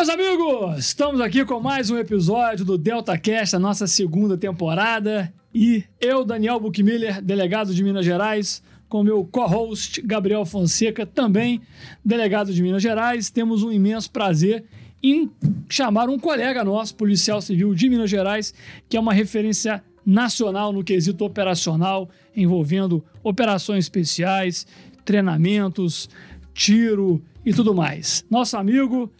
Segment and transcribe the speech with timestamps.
[0.00, 5.30] Meus amigos, estamos aqui com mais um episódio do Delta Cast, a nossa segunda temporada.
[5.54, 11.60] E eu, Daniel Buchmiller, delegado de Minas Gerais, com meu co-host Gabriel Fonseca, também
[12.02, 14.64] delegado de Minas Gerais, temos um imenso prazer
[15.02, 15.30] em
[15.68, 18.54] chamar um colega nosso, policial civil de Minas Gerais,
[18.88, 24.66] que é uma referência nacional no quesito operacional, envolvendo operações especiais,
[25.04, 26.08] treinamentos,
[26.54, 28.24] tiro e tudo mais.
[28.30, 29.12] Nosso amigo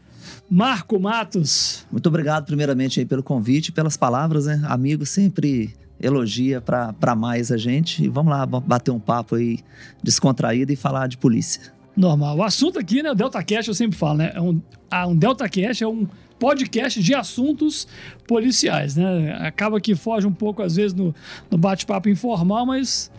[0.51, 1.87] Marco Matos.
[1.91, 4.61] Muito obrigado, primeiramente, aí, pelo convite, e pelas palavras, né?
[4.65, 8.05] Amigo sempre elogia para mais a gente.
[8.05, 9.59] E vamos lá bater um papo aí
[10.03, 11.73] descontraído e falar de polícia.
[11.97, 12.39] Normal.
[12.39, 13.11] O assunto aqui, né?
[13.11, 14.33] O Delta Cash, eu sempre falo, né?
[14.35, 14.61] É um,
[15.09, 16.07] um Delta Cash é um
[16.39, 17.87] podcast de assuntos
[18.27, 19.37] policiais, né?
[19.41, 21.15] Acaba que foge um pouco, às vezes, no,
[21.51, 23.11] no bate-papo informal, mas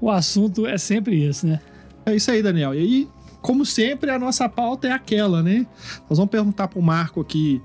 [0.00, 1.60] o assunto é sempre esse, né?
[2.06, 2.74] É isso aí, Daniel.
[2.74, 3.08] E aí,
[3.40, 5.66] como sempre, a nossa pauta é aquela, né?
[6.08, 7.60] Nós vamos perguntar pro Marco aqui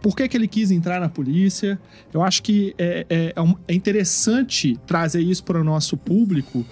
[0.00, 1.78] por que, que ele quis entrar na polícia.
[2.12, 6.64] Eu acho que é, é, é, é interessante trazer isso para o nosso público.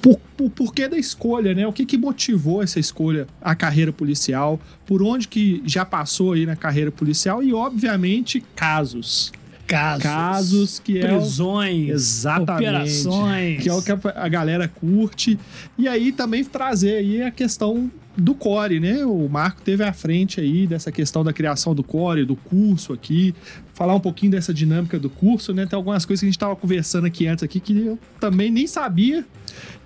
[0.00, 1.66] Por, por, por, que da escolha, né?
[1.66, 4.58] O que, que motivou essa escolha, a carreira policial?
[4.84, 7.42] Por onde que já passou aí na carreira policial?
[7.42, 9.30] E, obviamente, casos
[9.72, 15.38] casos, casos que prisões, é o, exatamente, operações, que é o que a galera curte.
[15.78, 19.04] E aí também trazer aí a questão do core, né?
[19.04, 23.34] O Marco teve à frente aí dessa questão da criação do core, do curso aqui,
[23.72, 25.64] falar um pouquinho dessa dinâmica do curso, né?
[25.66, 28.66] Tem algumas coisas que a gente estava conversando aqui antes aqui que eu também nem
[28.66, 29.24] sabia.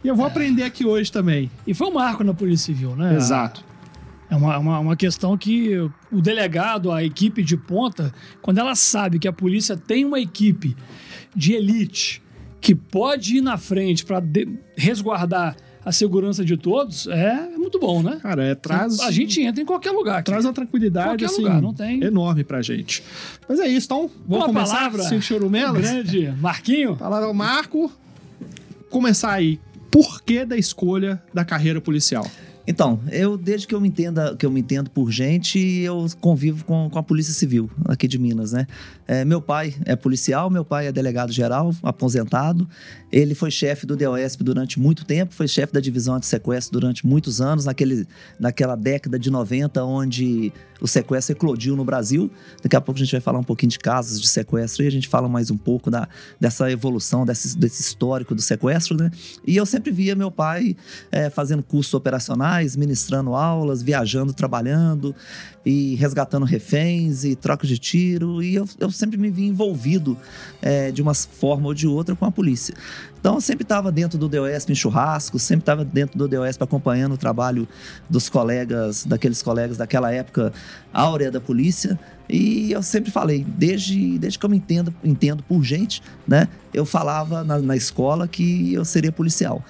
[0.03, 0.29] E eu vou é.
[0.29, 1.51] aprender aqui hoje também.
[1.67, 3.15] E foi um marco na Polícia Civil, né?
[3.15, 3.65] Exato.
[4.29, 5.77] É uma, uma, uma, questão que
[6.11, 10.77] o delegado, a equipe de ponta, quando ela sabe que a polícia tem uma equipe
[11.35, 12.23] de elite
[12.61, 14.21] que pode ir na frente para
[14.77, 18.19] resguardar a segurança de todos, é muito bom, né?
[18.21, 18.99] Cara, é, traz.
[18.99, 20.21] A gente entra em qualquer lugar.
[20.25, 22.03] Traz uma tranquilidade assim, lugar, não tem...
[22.03, 23.05] enorme pra gente.
[23.49, 24.79] Mas é isso, então vamos começar.
[24.79, 25.81] Palavra, Sem chorumelos.
[25.81, 26.97] Grande Marquinho.
[26.99, 27.93] Palavra Marco.
[28.91, 29.61] Começar aí.
[29.89, 32.29] Por que da escolha da carreira policial?
[32.67, 36.65] Então, eu desde que eu me entenda, que eu me entendo por gente, eu convivo
[36.65, 38.67] com, com a Polícia Civil aqui de Minas, né?
[39.07, 42.69] É, meu pai é policial, meu pai é delegado geral, aposentado.
[43.13, 47.07] Ele foi chefe do DOSP durante muito tempo, foi chefe da divisão de sequestro durante
[47.07, 48.07] muitos anos, naquele,
[48.39, 52.31] naquela década de 90, onde o sequestro eclodiu no Brasil.
[52.63, 54.91] Daqui a pouco a gente vai falar um pouquinho de casos de sequestro e a
[54.91, 56.09] gente fala mais um pouco da,
[56.41, 59.11] dessa evolução, desse, desse histórico do sequestro, né?
[59.47, 60.77] E eu sempre via meu pai
[61.11, 65.15] é, fazendo cursos operacionais, ministrando aulas, viajando, trabalhando
[65.65, 68.43] e resgatando reféns e troca de tiro.
[68.43, 70.17] E eu, eu sempre me vi envolvido
[70.63, 72.75] é, de uma forma ou de outra com a polícia.
[73.27, 77.15] Então eu sempre estava dentro do DOS em churrasco, sempre estava dentro do DOS acompanhando
[77.15, 77.67] o trabalho
[78.09, 80.53] dos colegas, daqueles colegas daquela época
[80.93, 81.99] áurea da polícia.
[82.29, 86.47] E eu sempre falei, desde, desde que eu me entendo, entendo por gente, né?
[86.73, 89.61] Eu falava na, na escola que eu seria policial.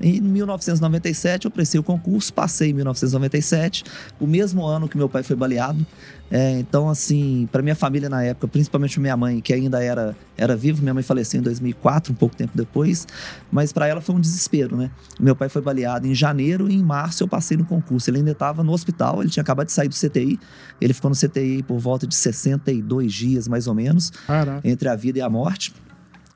[0.00, 3.82] Em 1997 eu prestei o concurso, passei em 1997,
[4.20, 5.84] o mesmo ano que meu pai foi baleado.
[6.30, 10.56] É, então, assim, para minha família na época, principalmente minha mãe, que ainda era, era
[10.56, 13.06] viva, minha mãe faleceu em 2004, um pouco tempo depois,
[13.50, 14.90] mas para ela foi um desespero, né?
[15.18, 18.08] Meu pai foi baleado em janeiro e em março eu passei no concurso.
[18.08, 20.38] Ele ainda estava no hospital, ele tinha acabado de sair do CTI,
[20.80, 24.60] ele ficou no CTI por volta de 62 dias, mais ou menos, Caraca.
[24.68, 25.74] entre a vida e a morte.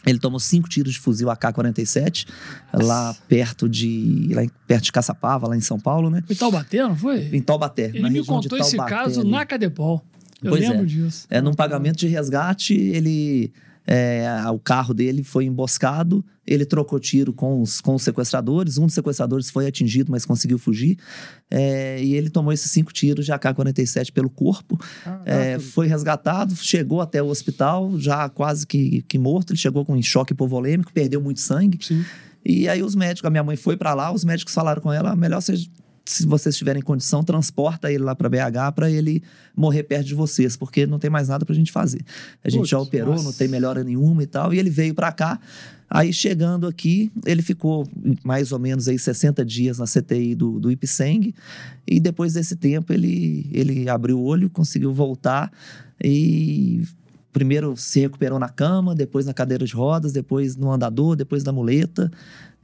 [0.06, 2.26] Ele tomou cinco tiros de fuzil AK-47
[2.72, 6.22] lá perto de lá perto de Caçapava, lá em São Paulo, né?
[6.28, 7.30] Em Taubaté, não foi?
[7.32, 7.90] Em Taubaté.
[7.94, 9.30] Ele me contou esse caso ali.
[9.30, 10.02] na Cadepol.
[10.42, 10.86] Eu pois lembro é.
[10.86, 11.26] disso.
[11.30, 13.50] É, num pagamento de resgate, ele
[13.86, 18.86] é, o carro dele foi emboscado, ele trocou tiro com os, com os sequestradores, um
[18.86, 20.98] dos sequestradores foi atingido, mas conseguiu fugir,
[21.50, 26.54] é, e ele tomou esses cinco tiros de AK-47 pelo corpo, ah, é, foi resgatado,
[26.56, 30.92] chegou até o hospital, já quase que, que morto, ele chegou com um choque hipovolêmico,
[30.92, 32.04] perdeu muito sangue, Sim.
[32.44, 35.14] e aí os médicos, a minha mãe foi para lá, os médicos falaram com ela,
[35.14, 35.54] melhor você
[36.04, 39.22] se vocês tiverem condição, transporta ele lá para BH para ele
[39.56, 42.02] morrer perto de vocês, porque não tem mais nada para a gente fazer.
[42.42, 43.24] A gente Putz, já operou, nossa.
[43.24, 45.40] não tem melhora nenhuma e tal, e ele veio para cá.
[45.88, 47.88] Aí chegando aqui, ele ficou
[48.22, 51.34] mais ou menos aí 60 dias na CTI do, do Ipseng,
[51.86, 55.50] e depois desse tempo ele, ele abriu o olho, conseguiu voltar
[56.02, 56.82] e
[57.32, 61.52] primeiro se recuperou na cama, depois na cadeira de rodas, depois no andador, depois na
[61.52, 62.10] muleta,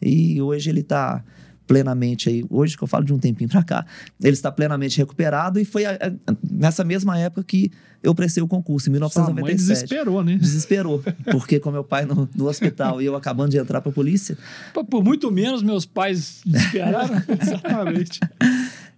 [0.01, 1.25] e hoje ele está
[1.71, 3.87] plenamente aí, hoje que eu falo de um tempinho para cá,
[4.21, 7.71] ele está plenamente recuperado e foi a, a, nessa mesma época que
[8.03, 9.39] eu prestei o concurso, em 1997.
[9.39, 10.37] Sua mãe desesperou, né?
[10.37, 13.95] Desesperou, porque com meu pai no, no hospital e eu acabando de entrar para a
[13.95, 14.37] polícia.
[14.91, 17.23] Por muito menos meus pais desesperaram.
[17.41, 18.19] Exatamente.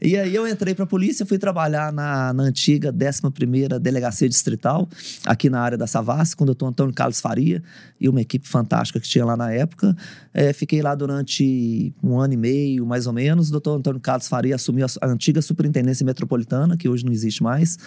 [0.04, 4.88] E aí eu entrei pra polícia, fui trabalhar na, na antiga 11ª Delegacia Distrital,
[5.24, 7.62] aqui na área da Savassi, com o doutor Antônio Carlos Faria
[8.00, 9.96] e uma equipe fantástica que tinha lá na época.
[10.34, 13.48] É, fiquei lá durante um ano e meio, mais ou menos.
[13.48, 17.40] O doutor Antônio Carlos Faria assumiu a, a antiga Superintendência Metropolitana, que hoje não existe
[17.40, 17.78] mais.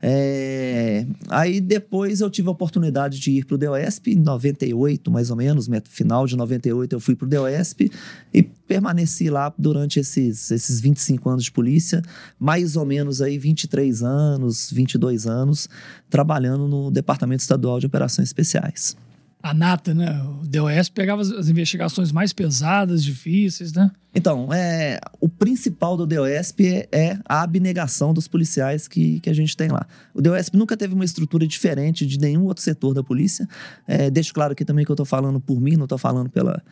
[0.00, 5.36] É, aí depois eu tive a oportunidade de ir pro DOESP, em 98, mais ou
[5.36, 7.90] menos, final de 98 eu fui pro DOESP
[8.32, 12.02] e permaneci lá durante esses, esses 25 anos de polícia,
[12.38, 15.68] mais ou menos aí 23 anos, 22 anos,
[16.08, 18.96] trabalhando no Departamento Estadual de Operações Especiais.
[19.42, 20.22] A nata, né?
[20.42, 23.90] O DOS pegava as, investigações mais pesadas, difíceis, né?
[24.14, 29.32] Então, é, o principal do DOSP é, é a abnegação dos policiais que, que a
[29.32, 29.86] gente tem lá.
[30.12, 33.48] O DOSP nunca teve uma estrutura diferente de nenhum outro setor da polícia.
[33.86, 36.62] É, deixo claro aqui também que eu estou falando por mim, não estou falando pela,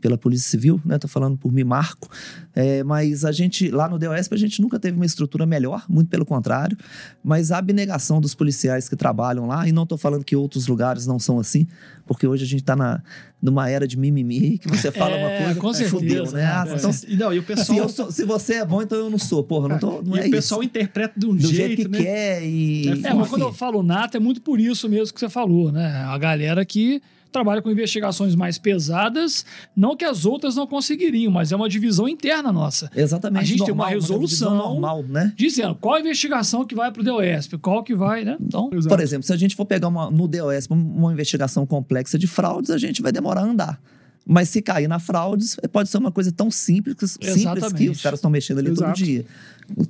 [0.00, 0.98] pela Polícia Civil, né?
[0.98, 2.08] Tô falando por mim, Marco.
[2.54, 6.08] É, mas a gente, lá no DOSP, a gente nunca teve uma estrutura melhor, muito
[6.08, 6.76] pelo contrário.
[7.24, 11.06] Mas a abnegação dos policiais que trabalham lá, e não tô falando que outros lugares
[11.06, 11.66] não são assim,
[12.06, 13.02] porque hoje a gente tá na,
[13.42, 16.44] numa era de mimimi, que você fala É, uma coisa, com certeza, fudeu, né?
[16.44, 16.74] Ah, é.
[16.76, 19.18] então, não, e o se, pessoal, eu sou- se você é bom, então eu não
[19.18, 19.42] sou.
[19.42, 20.68] Porra, não, tô, não e é o pessoal isso.
[20.68, 21.98] interpreta de um Do jeito, que né?
[21.98, 22.88] quer e...
[23.04, 26.04] É, mas quando eu falo nata, é muito por isso mesmo que você falou, né?
[26.06, 29.44] A galera que trabalha com investigações mais pesadas,
[29.76, 32.90] não que as outras não conseguiriam, mas é uma divisão interna nossa.
[32.94, 33.42] Exatamente.
[33.42, 34.48] A gente tem normal, uma resolução.
[34.48, 35.32] divisão normal, né?
[35.36, 38.36] Dizendo qual a investigação que vai pro DOSP, qual que vai, né?
[38.40, 38.70] Então.
[38.70, 42.70] Por exemplo, se a gente for pegar uma, no DOS uma investigação complexa de fraudes,
[42.70, 43.80] a gente vai demorar a andar.
[44.28, 48.18] Mas se cair na fraudes, pode ser uma coisa tão simples, simples que os caras
[48.18, 48.92] estão mexendo ali Exato.
[48.92, 49.24] todo dia.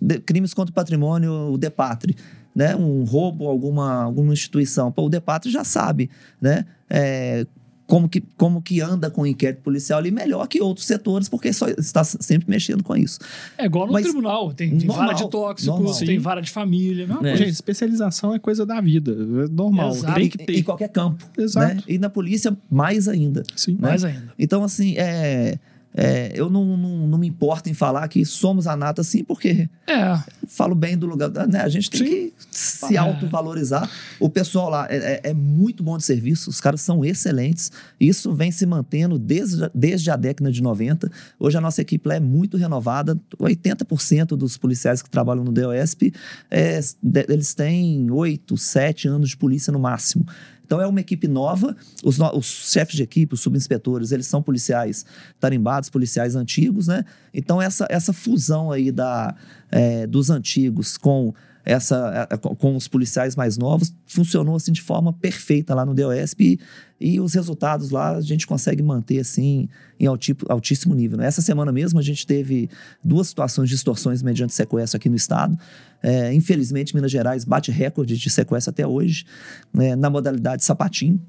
[0.00, 2.14] De- crimes contra o patrimônio, o DEPATRE,
[2.56, 2.74] né?
[2.74, 4.90] Um roubo, alguma, alguma instituição.
[4.90, 6.08] Pô, o DEPATRE já sabe,
[6.40, 6.64] né?
[6.88, 7.46] É,
[7.86, 11.52] como que, como que anda com o inquérito policial ali melhor que outros setores, porque
[11.52, 13.20] só está sempre mexendo com isso.
[13.56, 14.52] é igual no Mas- tribunal.
[14.52, 15.94] Tem, tem Normal, vara de tóxicos, normal.
[15.98, 16.18] tem Sim.
[16.18, 17.06] vara de família.
[17.06, 17.36] Não, É.
[17.36, 19.12] Gente, especialização é coisa da vida.
[19.12, 19.90] É normal.
[19.90, 20.14] Exato.
[20.14, 20.58] Tem Em- que ter.
[20.58, 21.24] Em qualquer campo.
[21.38, 21.74] Exato.
[21.76, 21.82] Né?
[21.86, 23.44] E na polícia, mais ainda.
[23.54, 23.74] Sim.
[23.74, 23.78] né?
[23.82, 24.32] mais ainda.
[24.36, 25.56] Então, assim, é,
[25.96, 29.68] é, eu não, não, não me importo em falar que somos a nata, assim, porque
[29.88, 31.30] É, falo bem do lugar.
[31.48, 31.60] Né?
[31.60, 32.06] A gente tem Sim.
[32.06, 32.98] que se É.
[32.98, 33.88] autovalorizar.
[34.20, 37.70] O pessoal lá é, é- é muito bom de serviço, os caras são excelentes.
[37.98, 41.10] Isso vem se mantendo desde, desde a década de 90.
[41.38, 43.18] Hoje a nossa equipe lá é muito renovada.
[43.38, 46.12] 80% dos policiais que trabalham no DOSP,
[46.50, 46.80] é,
[47.28, 50.26] eles têm 8, 7 anos de polícia no máximo.
[50.66, 51.76] Então é uma equipe nova.
[52.04, 55.06] Os, no- os chefes de equipe, os subinspetores, eles são policiais
[55.38, 57.04] tarimbados, policiais antigos, né?
[57.32, 59.34] Então essa, essa fusão aí da,
[59.70, 61.32] é, dos antigos com
[61.64, 66.60] essa é, com os policiais mais novos funcionou assim de forma perfeita lá no DOSP
[67.00, 71.18] e, os resultados lá a gente consegue manter assim em altíssimo nível.
[71.18, 71.26] né?
[71.26, 72.68] Essa semana mesmo a gente teve
[73.04, 75.58] duas situações de extorsões mediante sequestro aqui no estado.
[76.02, 79.24] É, infelizmente Minas Gerais bate recorde de sequestro até hoje
[79.72, 81.20] né, na modalidade sapatinho.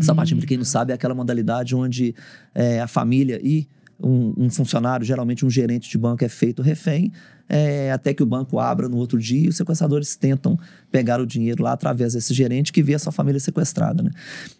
[0.00, 2.14] Sapatinho, para quem não sabe, é aquela modalidade onde
[2.54, 3.68] é, a família e
[4.02, 7.12] um, um funcionário, geralmente um gerente de banco, é feito refém,
[7.48, 10.58] é, até que o banco abra no outro dia e os sequestradores tentam
[10.90, 14.02] pegar o dinheiro lá através desse gerente que vê a sua família sequestrada.
[14.02, 14.10] Né?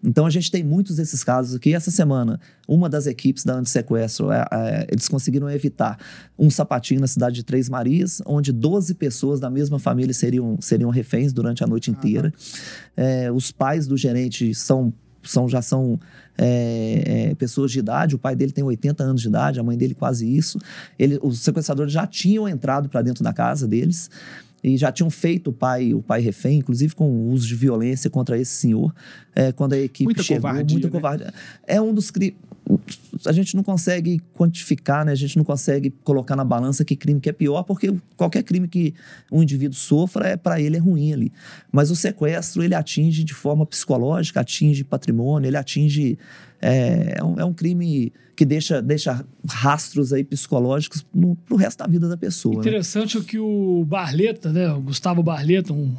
[0.05, 1.75] Então a gente tem muitos desses casos aqui.
[1.75, 5.99] Essa semana, uma das equipes da antissequestro, é, é, eles conseguiram evitar
[6.39, 10.91] um sapatinho na cidade de Três Marias, onde 12 pessoas da mesma família seriam, seriam
[10.91, 12.33] reféns durante a noite inteira.
[12.95, 15.99] É, os pais do gerente são são, já são
[16.37, 19.77] é, é, pessoas de idade, o pai dele tem 80 anos de idade, a mãe
[19.77, 20.59] dele quase isso.
[20.99, 24.11] Ele, os sequestradores já tinham entrado para dentro da casa deles
[24.63, 28.09] e já tinham feito o pai, o pai refém, inclusive com o uso de violência
[28.09, 28.95] contra esse senhor,
[29.35, 30.43] é, quando a equipe Muita chegou.
[30.43, 30.93] covardia, muita né?
[30.93, 31.35] covardia.
[31.67, 32.37] É um dos crimes.
[33.27, 35.13] A gente não consegue quantificar, né?
[35.13, 38.69] A gente não consegue colocar na balança que crime que é pior, porque qualquer crime
[38.69, 38.95] que
[39.31, 41.33] um indivíduo sofra, é para ele é ruim ali.
[41.71, 46.19] Mas o sequestro, ele atinge de forma psicológica, atinge patrimônio, ele atinge.
[46.61, 51.79] É, é um, é um crime que deixa, deixa rastros aí psicológicos no, pro resto
[51.79, 52.57] da vida da pessoa.
[52.57, 52.61] né?
[52.61, 54.73] Interessante o que o Barleta, né?
[54.73, 55.95] O Gustavo Barleta, um,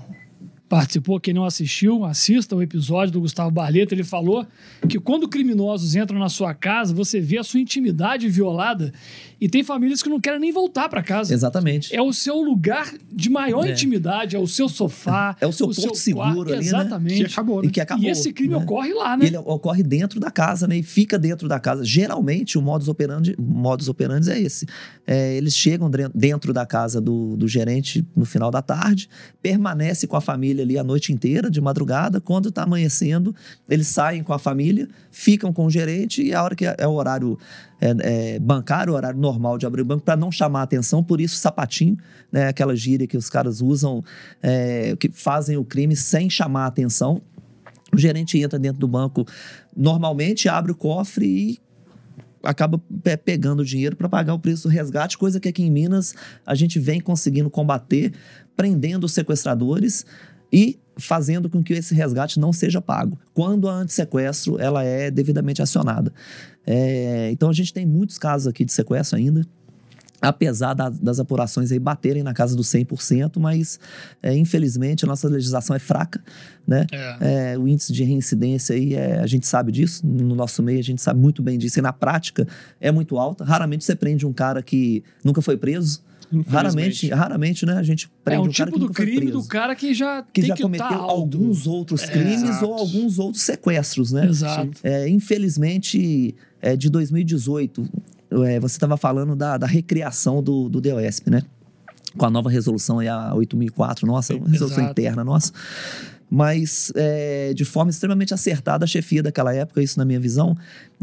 [0.74, 4.44] participou, quem não assistiu, assista o episódio do Gustavo Barleta, ele falou
[4.90, 8.92] que quando criminosos entram na sua casa, você vê a sua intimidade violada
[9.40, 11.32] e tem famílias que não querem nem voltar para casa.
[11.32, 11.96] Exatamente.
[11.96, 13.72] É o seu lugar de maior É.
[13.72, 15.36] intimidade, é o seu sofá.
[15.44, 16.66] É o seu ponto seguro ali, né?
[16.66, 17.26] Exatamente.
[17.26, 17.68] Que acabou, né?
[17.68, 18.06] E que acabou.
[18.06, 18.58] E esse crime né?
[18.64, 19.26] ocorre lá, E né?
[19.28, 20.78] ele ocorre dentro da casa, né?
[20.78, 21.84] E fica dentro da casa.
[21.84, 24.66] Geralmente, o modus operandi, modus operandi é esse.
[25.06, 29.10] É, eles chegam dentro da casa do, do gerente no final da tarde,
[29.42, 32.20] permanece com a família ali a noite inteira, de madrugada.
[32.20, 33.36] Quando está amanhecendo,
[33.70, 36.94] eles saem com a família, ficam com o gerente e a hora que é o
[36.94, 37.38] horário
[37.80, 41.04] é, é, bancário, o horário normal de abrir o banco, para não chamar a atenção,
[41.04, 41.98] por isso sapatinho,
[42.32, 44.04] né, aquela gíria que os caras usam,
[44.42, 47.22] é, que fazem o crime sem chamar a atenção.
[47.94, 49.26] O gerente entra dentro do banco
[49.76, 51.60] normalmente, abre o cofre e
[52.44, 52.82] acaba
[53.24, 56.14] pegando o dinheiro para pagar o preço do resgate, coisa que aqui em Minas
[56.46, 58.14] a gente vem conseguindo combater,
[58.56, 60.06] prendendo os sequestradores
[60.54, 65.60] e fazendo com que esse resgate não seja pago, quando a antissequestro ela é devidamente
[65.60, 66.14] acionada.
[66.66, 69.44] É, então a gente tem muitos casos aqui de sequestro ainda,
[70.22, 73.80] apesar da, das apurações aí baterem na casa dos 100%, mas
[74.22, 76.24] é, infelizmente a nossa legislação é fraca,
[76.66, 76.86] né?
[76.92, 77.54] É.
[77.54, 80.84] É, o índice de reincidência aí, é, a gente sabe disso, no nosso meio a
[80.84, 82.48] gente sabe muito bem disso, e na prática
[82.80, 83.44] é muito alta.
[83.44, 86.02] Raramente você prende um cara que nunca foi preso,
[86.48, 87.74] Raramente, raramente, né?
[87.74, 90.56] A gente prende é um, um tipo do crime do cara que já que já
[90.56, 92.66] que cometeu tá alguns outros É, crimes exato.
[92.66, 94.28] ou alguns outros sequestros, né?
[94.28, 94.72] Exato.
[94.84, 97.84] É, infelizmente, é, de 2018,
[98.46, 101.44] é, você estava falando da, da recriação do, do DOSP, né?
[102.18, 104.92] Com a nova resolução aí, a 8004, nossa, uma resolução Exato.
[104.92, 105.52] interna, nossa.
[106.30, 110.58] Mas, é, de forma extremamente acertada, a chefia daquela época, isso na minha visão,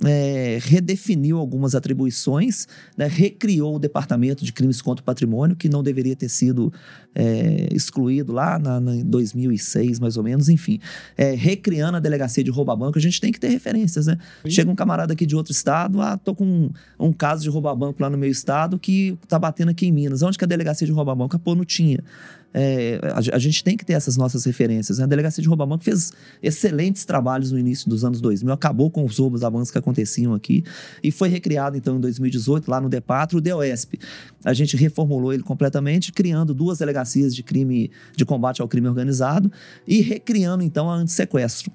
[0.05, 5.83] é, redefiniu algumas atribuições, né, recriou o Departamento de Crimes contra o Patrimônio, que não
[5.83, 6.73] deveria ter sido
[7.15, 10.81] é, excluído lá na, na, em 2006, mais ou menos, enfim.
[11.17, 14.17] É, recriando a delegacia de roubo a banco, a gente tem que ter referências, né?
[14.43, 14.51] Sim.
[14.51, 17.69] Chega um camarada aqui de outro estado, ah, tô com um, um caso de roubo
[17.69, 20.23] a banco lá no meu estado que tá batendo aqui em Minas.
[20.23, 21.39] Onde que a delegacia de roubo a banco?
[21.39, 22.03] Pô, não tinha.
[22.53, 24.99] É, a, a gente tem que ter essas nossas referências.
[24.99, 25.05] né?
[25.05, 28.91] A Delegacia de Roubo a Banco fez excelentes trabalhos no início dos anos 2000, acabou
[28.91, 30.65] com os roubos a bancos que aconteciam aqui
[31.03, 33.99] e foi recriado então em 2018 lá no DEPATRO, o DOESP.
[34.45, 39.51] A gente reformulou ele completamente, criando duas delegacias de crime de combate ao crime organizado
[39.87, 41.71] e recriando então a antissequestro.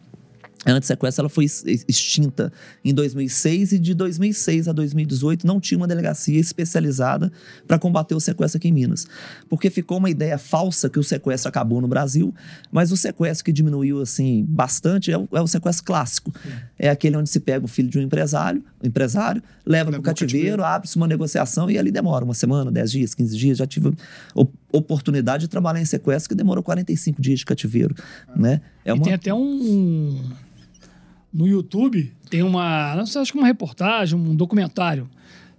[0.65, 2.51] A antissequestro ela foi ex- extinta
[2.83, 7.31] em 2006 e de 2006 a 2018 não tinha uma delegacia especializada
[7.67, 9.05] para combater o sequestro aqui em Minas.
[9.47, 12.33] Porque ficou uma ideia falsa que o sequestro acabou no Brasil,
[12.71, 16.33] mas o sequestro que diminuiu assim bastante é o, é o sequestro clássico.
[16.79, 20.03] É aquele onde se pega o filho de um empresário, um empresário leva para o
[20.03, 20.63] cativeiro, cativeiro.
[20.63, 23.57] abre-se uma negociação e ali demora uma semana, 10 dias, 15 dias.
[23.59, 23.93] Já tive
[24.33, 27.95] op- oportunidade de trabalhar em sequestro que demorou 45 dias de cativeiro,
[28.35, 28.61] né?
[28.83, 30.21] É E tem até um.
[31.35, 32.95] No YouTube, tem uma.
[32.95, 35.09] Não sei, acho que uma reportagem, um documentário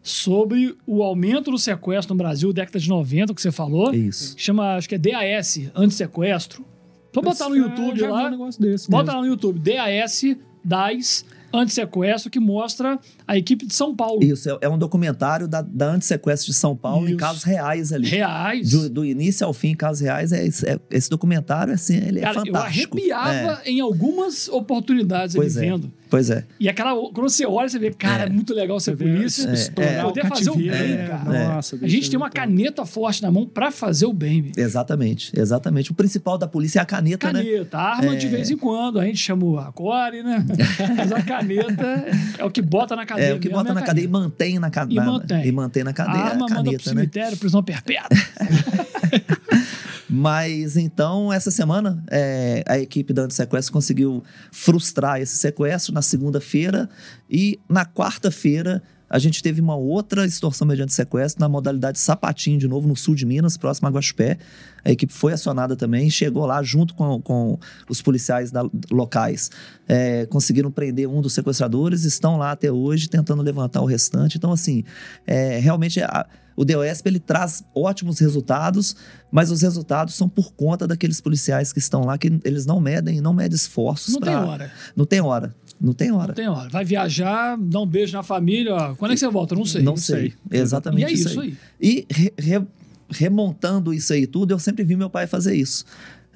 [0.02, 3.92] sobre o aumento do sequestro no Brasil, década de 90, que você falou.
[3.92, 4.34] Isso.
[4.38, 6.64] Chama, acho que é DAS, antissequestro.
[7.12, 8.26] Só botar no YouTube vi lá.
[8.26, 9.20] um negócio desse Bota mesmo.
[9.20, 10.22] lá no YouTube, DAS,
[10.64, 14.22] DAS, antissequestro, que mostra a equipe de São Paulo.
[14.22, 17.16] Isso, é, é um documentário da, da Antissequestro de São Paulo, em Isso.
[17.18, 18.06] casos reais ali.
[18.08, 18.70] Reais.
[18.70, 22.22] Do, do início ao fim, casos reais, é, esse- é- esse documentário, assim, ele é
[22.22, 22.96] Cara, eu fantástico.
[22.98, 25.70] arrepiava É, em algumas oportunidades Pois ele é.
[25.70, 25.92] vendo.
[26.10, 26.44] pois é.
[26.60, 28.30] E aquela, quando você olha, você vê, cara, é, É.
[28.30, 29.48] muito legal ser polícia.
[29.76, 30.02] É.
[30.02, 31.54] Poder fazer o bem, é, cara.
[31.54, 34.42] Nossa, A gente tem uma caneta forte na mão pra fazer o bem.
[34.42, 34.60] bicho.
[34.60, 35.90] Exatamente, exatamente.
[35.90, 37.42] O principal da polícia é a caneta, né?
[37.42, 38.30] Caneta, arma de É.
[38.30, 39.00] vez em quando.
[39.00, 40.44] A gente chama o Acore, né?
[40.96, 42.04] Mas a caneta
[42.38, 43.32] é o que bota na cadeia.
[43.32, 44.24] É o que bota é na cadeia e caneta.
[44.28, 45.02] mantém na E cadeia.
[45.04, 45.46] mantém.
[45.46, 47.00] E mantém na cadeia A é a arma manda pro caneta, né?
[47.00, 48.08] cemitério, prisão perpétua.
[50.08, 56.88] Mas então, essa semana, é, a equipe da Antissequestro conseguiu frustrar esse sequestro na segunda-feira
[57.28, 62.66] e na quarta-feira a gente teve uma outra extorsão mediante sequestro na modalidade sapatinho, de
[62.66, 64.36] novo, no sul de Minas, próximo a Guaxupé.
[64.84, 67.58] A equipe foi acionada também, chegou lá junto com, com
[67.88, 69.50] os policiais da- locais.
[69.88, 74.38] É, conseguiram prender um dos sequestradores, estão lá até hoje tentando levantar o restante.
[74.38, 74.84] Então, assim,
[75.26, 78.96] é, realmente a- o DOSP ele traz ótimos resultados,
[79.30, 83.20] mas os resultados são por conta daqueles policiais que estão lá, que eles não medem,
[83.20, 84.14] não medem esforços.
[84.14, 84.72] Não tem pra- hora.
[84.96, 85.54] Não tem hora.
[85.78, 86.28] Não tem hora.
[86.28, 86.68] Não tem hora.
[86.70, 88.74] Vai viajar, dá um beijo na família.
[88.74, 88.94] Ó.
[88.94, 89.54] Quando é que você volta?
[89.54, 89.82] Não sei.
[89.82, 90.34] Não não sei.
[90.50, 90.58] sei.
[90.60, 91.56] Exatamente E é isso aí.
[91.78, 92.66] E re- re-
[93.10, 95.84] remontando isso aí tudo, eu sempre vi meu pai fazer isso.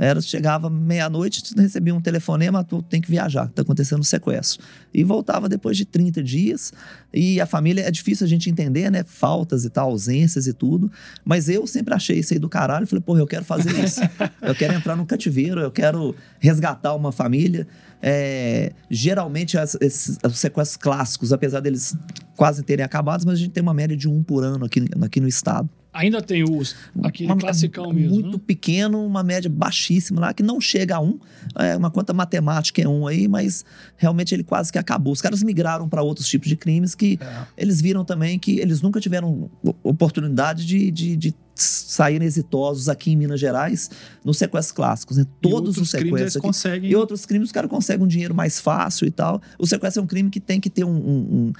[0.02, 4.64] Era, chegava meia-noite, recebia um telefonema, tu tem que viajar, tá acontecendo um sequestro.
[4.94, 6.72] E voltava depois de 30 dias.
[7.12, 9.04] E a família, é difícil a gente entender, né?
[9.04, 10.90] Faltas e tal, ausências e tudo.
[11.22, 12.86] Mas eu sempre achei isso aí do caralho.
[12.86, 14.00] Falei, porra, eu quero fazer isso.
[14.40, 17.68] eu quero entrar num cativeiro, eu quero resgatar uma família.
[18.00, 21.94] É, geralmente, as- esses os sequestros clássicos, apesar deles
[22.36, 25.20] quase terem acabado, mas a gente tem uma média de um por ano aqui, aqui
[25.20, 25.68] no estado.
[25.92, 28.14] Ainda tem os, aquele Uma- classicão mesmo.
[28.14, 28.42] Muito né?
[28.46, 31.18] pequeno, uma média baixíssima lá, que não chega a um.
[31.58, 33.64] É uma conta matemática é um aí, mas
[33.96, 35.12] realmente ele quase que acabou.
[35.12, 37.42] Os caras migraram para outros tipos de crimes que É.
[37.56, 39.50] eles viram também que eles nunca tiveram
[39.82, 43.90] oportunidade de, de, de saírem exitosos aqui em Minas Gerais
[44.24, 45.26] nos sequestros clássicos, né?
[45.42, 46.46] Todos os sequestros aqui.
[46.46, 46.90] conseguem.
[46.90, 49.42] E outros crimes, os caras conseguem um dinheiro mais fácil e tal.
[49.58, 51.52] O sequestro é um crime que tem que ter um- um-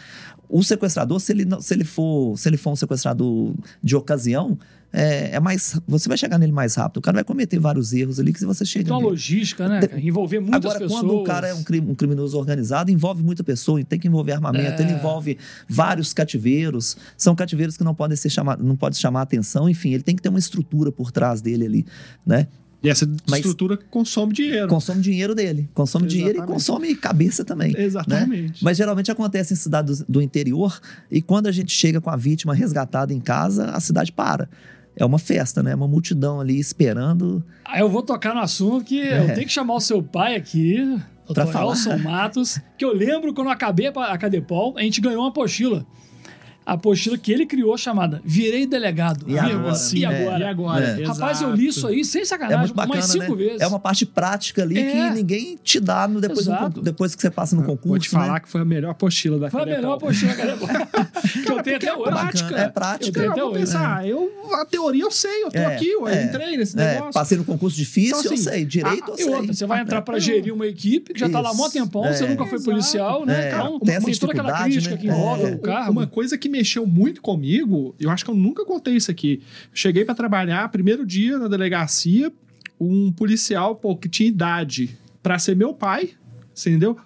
[0.50, 4.58] o sequestrador, se ele, não- se, ele for, se ele for um sequestrador de ocasião,
[4.92, 5.80] é, é mais.
[5.86, 6.96] Você vai chegar nele mais rápido.
[6.96, 8.90] O cara vai cometer vários erros ali que você chega.
[8.92, 9.10] Uma nele.
[9.10, 9.86] logística, né?
[9.86, 10.00] cara?
[10.00, 11.00] Envolver muitas Agora, pessoas.
[11.00, 14.32] quando o cara é um, crime- um criminoso organizado, envolve muita pessoa, tem que envolver
[14.32, 14.84] armamento, É.
[14.84, 15.38] ele envolve
[15.68, 16.96] vários cativeiros.
[17.16, 20.22] São cativeiros que não podem ser chamados, não pode chamar atenção, enfim, ele tem que
[20.22, 21.86] ter uma estrutura por trás dele ali,
[22.26, 22.48] né?
[22.82, 24.66] E essa Mas- estrutura consome dinheiro.
[24.68, 26.52] Consome dinheiro dele, consome dinheiro e Exatamente.
[26.54, 27.72] consome cabeça também.
[27.72, 27.82] né?
[27.84, 28.64] Exatamente.
[28.64, 32.54] Mas geralmente acontece em cidades do interior e quando a gente chega com a vítima
[32.54, 34.48] resgatada em casa, a cidade para.
[34.96, 35.74] É uma festa, né?
[35.74, 37.44] Uma multidão ali esperando.
[37.64, 39.22] Aí eu vou tocar no assunto que É.
[39.30, 40.98] eu tenho que chamar o seu pai aqui,
[41.32, 41.52] Pra Dr.
[41.52, 41.72] falar.
[41.72, 45.86] Elson Matos, que eu lembro quando eu acabei a Cadepol, a gente ganhou uma apostila.
[46.70, 49.24] A apostila que ele criou chamada Virei Delegado.
[49.26, 49.78] E Amigo, agora?
[49.92, 50.06] E É.
[50.06, 50.38] agora?
[50.38, 50.84] E agora?
[51.00, 51.04] É.
[51.04, 53.44] Rapaz, eu li isso aí sem É sacanagem, muito bacana, umas cinco né?
[53.44, 53.60] vezes.
[53.60, 54.90] É uma parte prática ali É.
[54.92, 56.46] que ninguém te dá no, depois,
[56.80, 57.88] depois que você passa no concurso.
[57.88, 58.20] Vou te né?
[58.20, 60.56] falar que foi a melhor apostila da Foi a melhor apostila da
[61.44, 62.04] que eu tenho até é hoje.
[62.10, 62.56] prática.
[62.60, 63.20] É prática.
[63.20, 66.24] Eu eu vou pensar, eu, a teoria eu sei, eu tô É, aqui, eu é,
[66.24, 67.12] entrei nesse É, negócio.
[67.12, 68.64] passei no concurso difícil, Então, eu assim, sei.
[68.64, 69.34] Direito, a- eu E sei.
[69.34, 71.68] outra, você vai entrar pra Eu- gerir uma equipe que já tá lá há mó
[71.68, 72.12] tempão, É.
[72.12, 73.46] você nunca foi policial, né?
[73.46, 75.00] É, Então, tem toda aquela crítica né?
[75.00, 75.54] que envolve É.
[75.54, 75.90] o cargo.
[75.90, 79.42] Uma coisa que mexeu muito comigo, eu acho que eu nunca contei isso aqui.
[79.72, 82.30] Cheguei pra trabalhar, primeiro dia na delegacia,
[82.78, 84.90] um policial, pô, que tinha idade
[85.22, 86.10] pra ser meu pai,
[86.58, 86.96] entendeu?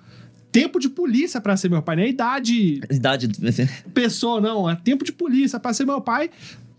[0.50, 3.28] Tempo de polícia pra ser meu pai, não é idade Idade.
[3.94, 6.30] pessoa, não, é tempo de polícia pra ser meu pai.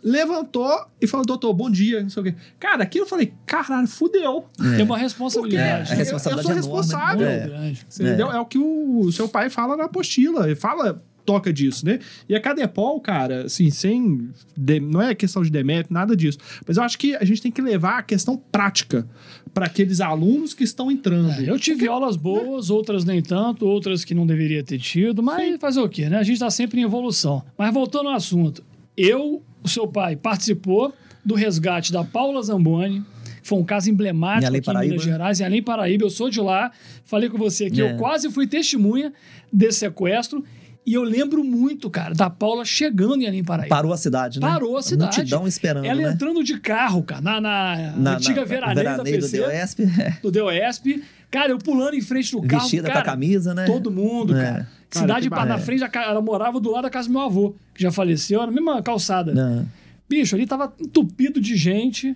[0.03, 0.69] Levantou
[1.01, 2.35] e falou, doutor, bom dia, não sei o quê.
[2.59, 4.45] Cara, aquilo eu falei, caralho, fudeu.
[4.55, 5.91] Tem uma Porque responsabilidade.
[5.91, 6.03] a né?
[6.03, 7.27] responsabilidade eu é sou enorme, responsável.
[7.27, 7.73] né?
[7.89, 8.31] Você entendeu?
[8.31, 10.45] É o que o seu pai fala na apostila.
[10.45, 11.99] Ele fala, toca disso, né?
[12.29, 14.29] E a Cadepol, cara, assim, sem.
[14.55, 16.37] de- não é questão de demérito, nada disso.
[16.67, 19.07] Mas eu acho que a gente tem que levar a questão prática
[19.53, 21.31] para aqueles alunos que estão entrando.
[21.31, 25.57] É, eu tive aulas boas, outras nem tanto, outras que não deveria ter tido, mas
[25.59, 26.17] fazer o quê, né?
[26.17, 27.43] A gente tá sempre em evolução.
[27.57, 28.63] Mas voltando ao assunto,
[28.95, 33.01] eu, o seu pai, participou do resgate da Paula Zamboni.
[33.41, 34.89] que Foi um caso Em emblemático aqui em?
[34.89, 36.03] Minas Gerais, em Além Paraíba.
[36.05, 36.71] Eu sou de lá.
[37.03, 37.91] Falei com você que É.
[37.93, 39.11] eu quase fui testemunha
[39.51, 40.43] desse sequestro.
[40.85, 43.75] E eu lembro muito, cara, da Paula chegando em Além Paraíba.
[43.75, 44.47] Parou a cidade, né?
[44.47, 45.17] Parou a cidade.
[45.17, 46.11] multidão esperando, Ela né?
[46.13, 50.17] entrando de carro, cara, na, na Na- antiga na- veraneio, da do PC, DOESP, é.
[50.21, 51.03] do.
[51.31, 52.61] Cara, eu pulando em frente do carro.
[52.61, 53.65] vestida cara, com a camisa, né?
[53.65, 54.41] Todo mundo, É.
[54.43, 54.53] cara.
[54.89, 55.59] Cara, Cidade que pa- na bacana.
[55.65, 58.53] frente, ela morava do lado da casa do meu avô, que já faleceu, era a
[58.53, 59.33] mesma calçada.
[59.33, 59.65] Não.
[60.07, 62.15] Bicho, ali tava entupido de gente.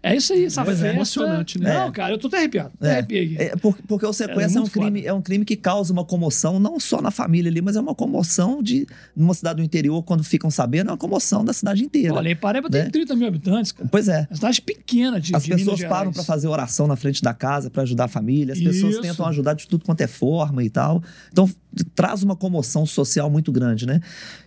[0.00, 0.94] É isso aí, essa Mas é festa.
[0.96, 1.74] emocionante, né?
[1.74, 2.70] Não, cara, eu tô até arrepiado.
[2.80, 2.92] É.
[2.92, 3.36] arrepiei.
[3.36, 5.92] É, por- porque o É sequestro é, um muito crime, é um crime que causa
[5.92, 8.86] uma comoção, não só na família ali, mas é uma comoção de.
[9.16, 12.14] Numa cidade do interior, quando ficam sabendo, é uma comoção da cidade inteira.
[12.14, 12.90] Olha, Pareba tem né?
[12.90, 13.88] 30 mil habitantes, cara.
[13.90, 14.20] Pois é.
[14.20, 17.34] É uma cidade pequena de As de pessoas param para fazer oração na frente da
[17.34, 18.52] casa para ajudar a família.
[18.54, 19.02] As pessoas Isso.
[19.02, 21.02] tentam ajudar de tudo quanto é forma e tal.
[21.32, 21.50] Então
[21.96, 24.00] traz uma comoção social muito grande, né?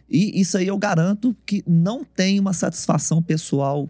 [0.10, 3.90] E isso aí eu garanto que não tem uma satisfação pessoal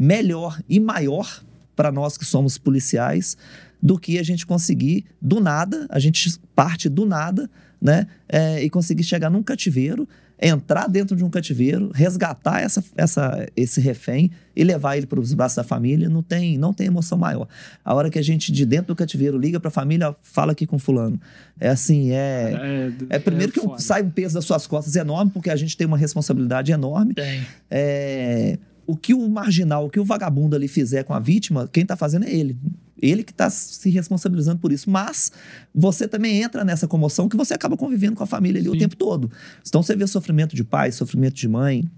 [0.00, 1.42] melhor e maior
[1.76, 3.36] para nós que somos policiais
[3.82, 8.06] do que a gente conseguir do nada, a gente parte do nada, né?
[8.28, 10.08] É, e conseguir chegar num cativeiro,
[10.42, 15.34] entrar dentro de um cativeiro, resgatar essa, essa, esse refém e levar ele para os
[15.34, 17.46] braços da família, não tem, não tem emoção maior.
[17.84, 20.66] A hora que a gente de dentro do cativeiro liga para a família, fala aqui
[20.66, 21.20] com fulano.
[21.58, 23.78] É assim, é é primeiro que um- foda.
[23.80, 27.12] sai um peso das suas costas enorme, porque a gente tem uma responsabilidade enorme.
[27.14, 27.42] Tem.
[27.70, 28.58] É,
[28.90, 31.96] o que o marginal, o que o vagabundo ali fizer com a vítima, quem tá
[31.96, 32.58] fazendo é ele.
[33.00, 34.90] Ele que tá se responsabilizando por isso.
[34.90, 35.32] Mas
[35.74, 38.80] você também entra nessa comoção que você acaba convivendo com a família ali o Sim.
[38.80, 39.30] tempo todo.
[39.66, 41.88] Então você vê sofrimento de pai, sofrimento de mãe.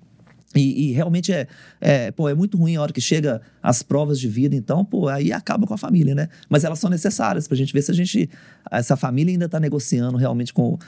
[0.55, 1.46] E, e realmente é,
[1.81, 5.09] é, pô, é muito ruim a hora que chega as provas de vida, então, pô,
[5.09, 6.28] aí acaba com a família, né?
[6.46, 8.28] Mas elas são necessárias pra gente ver se a gente,
[8.70, 10.78] essa família ainda tá negociando realmente com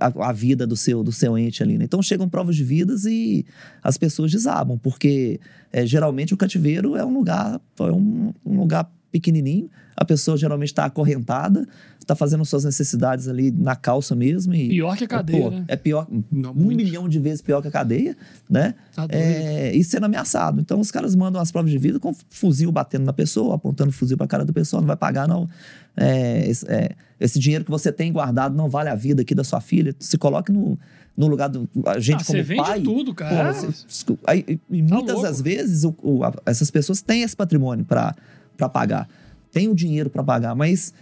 [0.00, 1.84] a, a vida do seu, do seu ente ali, né?
[1.84, 3.44] Então chegam provas de vidas e
[3.82, 5.40] as pessoas desabam, porque
[5.72, 10.70] é, geralmente o cativeiro é um lugar, é um, um lugar pequenininho, a pessoa geralmente
[10.70, 11.68] está acorrentada,
[12.00, 15.64] está fazendo suas necessidades ali na calça mesmo e Pior que a cadeia, pô, né?
[15.68, 16.76] é pior, Não, um muito.
[16.76, 18.16] milhão de vezes pior que a cadeia,
[18.50, 18.74] né?
[18.92, 19.22] Tá doido.
[19.22, 20.60] É, e sendo ameaçado.
[20.60, 24.16] Então os caras mandam as provas de vida com fuzil batendo na pessoa, apontando fuzil
[24.16, 25.48] pra cara da pessoa, não vai pagar, não.
[25.96, 29.44] É, esse, é, esse dinheiro que você tem guardado não vale a vida aqui da
[29.44, 29.94] sua filha.
[30.00, 30.76] Se coloque no,
[31.16, 31.68] no lugar do.
[31.86, 32.80] A gente Ah, como você vende pai.
[32.82, 33.52] tudo, pô, cara.
[33.52, 35.22] você- aí, e- e muitas louco.
[35.22, 38.14] das vezes o- o- a- essas pessoas têm esse patrimônio para
[38.56, 39.08] pagar.
[39.52, 40.92] Tem o dinheiro para pagar, mas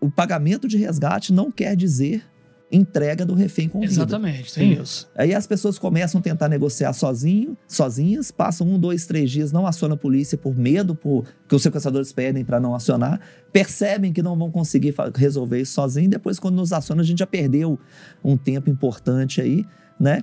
[0.00, 2.22] o pagamento de resgate não quer dizer
[2.70, 3.92] entrega do refém com vida.
[3.92, 5.08] Exatamente, tem isso.
[5.14, 9.66] Aí as pessoas começam a tentar negociar sozinho, sozinhas, passam um, dois, três dias, não
[9.66, 13.20] acionam a polícia por medo, por que os sequestradores pedem para não acionar,
[13.52, 17.26] percebem que não vão conseguir resolver isso sozinho, depois quando nos aciona a gente já
[17.26, 17.78] perdeu
[18.24, 19.64] um tempo importante aí,
[19.98, 20.22] né?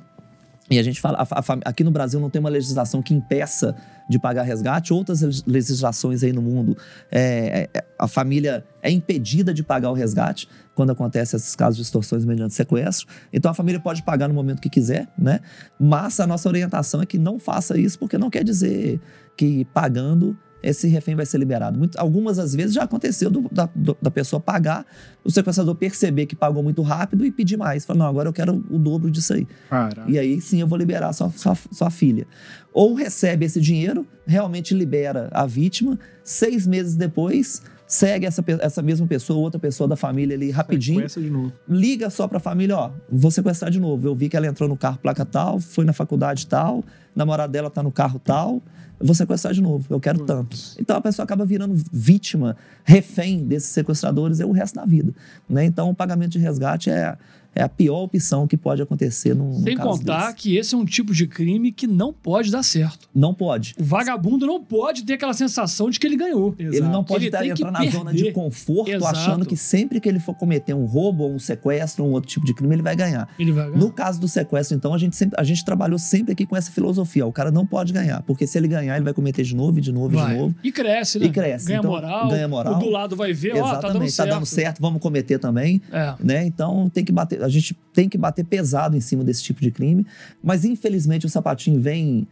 [0.73, 3.75] E a gente fala, a a aqui no Brasil não tem uma legislação que impeça
[4.09, 6.77] de pagar resgate, outras legis- legislações aí no mundo,
[7.11, 11.83] é, é, a família é impedida de pagar o resgate quando acontece esses casos de
[11.83, 13.07] extorsões mediante sequestro.
[13.31, 15.39] Então a família pode pagar no momento que quiser, né?
[15.79, 18.99] Mas a nossa orientação é que não faça isso, porque não quer dizer
[19.37, 21.77] que pagando esse refém vai ser liberado.
[21.77, 24.85] Muito- algumas das vezes já aconteceu do- da, do- da pessoa pagar,
[25.23, 27.85] o sequestrador perceber que pagou muito rápido e pedir mais.
[27.85, 29.45] Falar, não, agora eu quero o dobro disso aí.
[29.69, 32.25] Cara, E aí sim eu vou liberar sua, sua, sua filha.
[32.73, 39.05] Ou recebe esse dinheiro, realmente libera a vítima, seis meses depois, segue essa, essa mesma
[39.05, 41.53] pessoa, outra pessoa da família ali rapidinho, sequência de novo.
[41.69, 44.07] liga só pra família, ó, vou sequestrar de novo.
[44.07, 46.83] Eu vi que ela entrou no carro placa tal, foi na faculdade tal,
[47.15, 48.61] namorada dela tá no carro tal,
[48.99, 50.57] eu vou sequestrar de novo, eu quero tanto.
[50.79, 55.13] Então a pessoa acaba virando vítima, refém desses sequestradores é o resto da vida,
[55.49, 55.65] né?
[55.65, 57.17] Então o pagamento de resgate é,
[57.55, 60.37] é a pior opção que pode acontecer num, Sem contar desse.
[60.37, 63.07] que esse é um tipo de crime que não pode dar certo.
[63.13, 63.75] Não pode.
[63.79, 66.55] O vagabundo não pode ter aquela sensação de que ele ganhou.
[66.57, 69.17] Ele não pode Ele que entrar na zona de conforto Exato.
[69.17, 72.29] achando que sempre que ele for cometer um roubo ou um sequestro ou um outro
[72.29, 73.29] tipo de crime, ele vai ganhar.
[73.37, 73.77] Ele vai ganhar.
[73.77, 76.71] No caso do sequestro, então, a gente, sempre, a gente trabalhou sempre aqui com essa
[76.71, 77.02] filosofia.
[77.21, 79.77] Ó, O cara não pode ganhar, porque se ele ganhar, ele vai cometer de novo,
[79.77, 80.33] e de novo, e Vai.
[80.33, 80.55] de novo.
[80.63, 81.25] E cresce, né?
[81.25, 81.67] E cresce.
[81.67, 82.75] Ganha, Então, moral, ganha moral.
[82.75, 84.29] O do lado vai ver, ó, tá dando certo.
[84.29, 85.81] tá dando certo, vamos cometer também.
[85.91, 86.15] É.
[86.19, 86.45] Né?
[86.45, 89.71] Então tem que bater, a gente tem que bater pesado em cima desse tipo de
[89.71, 90.05] crime,
[90.43, 92.27] mas infelizmente o sapatinho vem,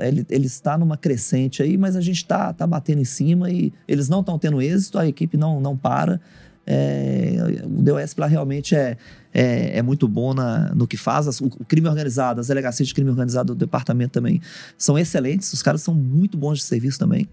[0.00, 3.72] ele, ele está numa crescente aí, mas a gente está tá batendo em cima e
[3.86, 6.20] eles não estão tendo êxito, a equipe não, não para.
[6.66, 8.96] É, o DOS lá realmente é,
[9.32, 11.28] é, é muito bom na, no que faz.
[11.28, 14.40] As- O, o crime organizado, as delegacias de crime organizado do departamento também
[14.76, 15.52] são excelentes.
[15.52, 17.28] Os caras são muito bons de serviço também.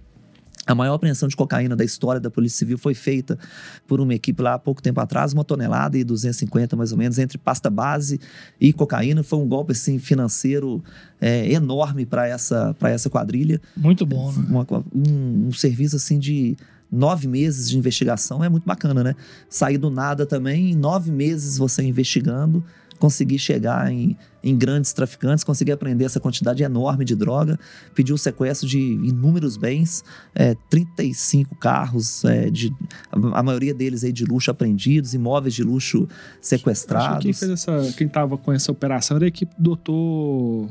[0.65, 3.37] A maior apreensão de cocaína da história da Polícia Civil foi feita
[3.85, 7.19] por uma equipe lá há pouco tempo atrás, uma tonelada e 250 mais ou menos,
[7.19, 8.17] entre pasta base
[8.61, 9.23] e cocaína.
[9.23, 10.81] Foi um golpe assim, financeiro
[11.19, 13.59] é, enorme para essa, pra essa quadrilha.
[13.75, 14.45] Muito bom, né?
[14.49, 14.65] Uma-
[14.95, 16.55] um, um serviço assim de
[16.93, 19.15] nove meses de investigação é muito bacana, né?
[19.49, 22.63] Sair do nada também, em nove meses você investigando,
[22.99, 27.59] conseguir chegar em, em grandes traficantes, conseguir aprender essa quantidade enorme de droga,
[27.93, 32.73] pedir o sequestro de inúmeros bens, é, 35 carros, é, de,
[33.11, 37.23] a, maioria deles aí de luxo apreendidos, imóveis de luxo Acho que sequestrados.
[37.23, 37.93] quem fez essa.
[37.97, 40.69] Quem tava com essa operação era a equipe do doutor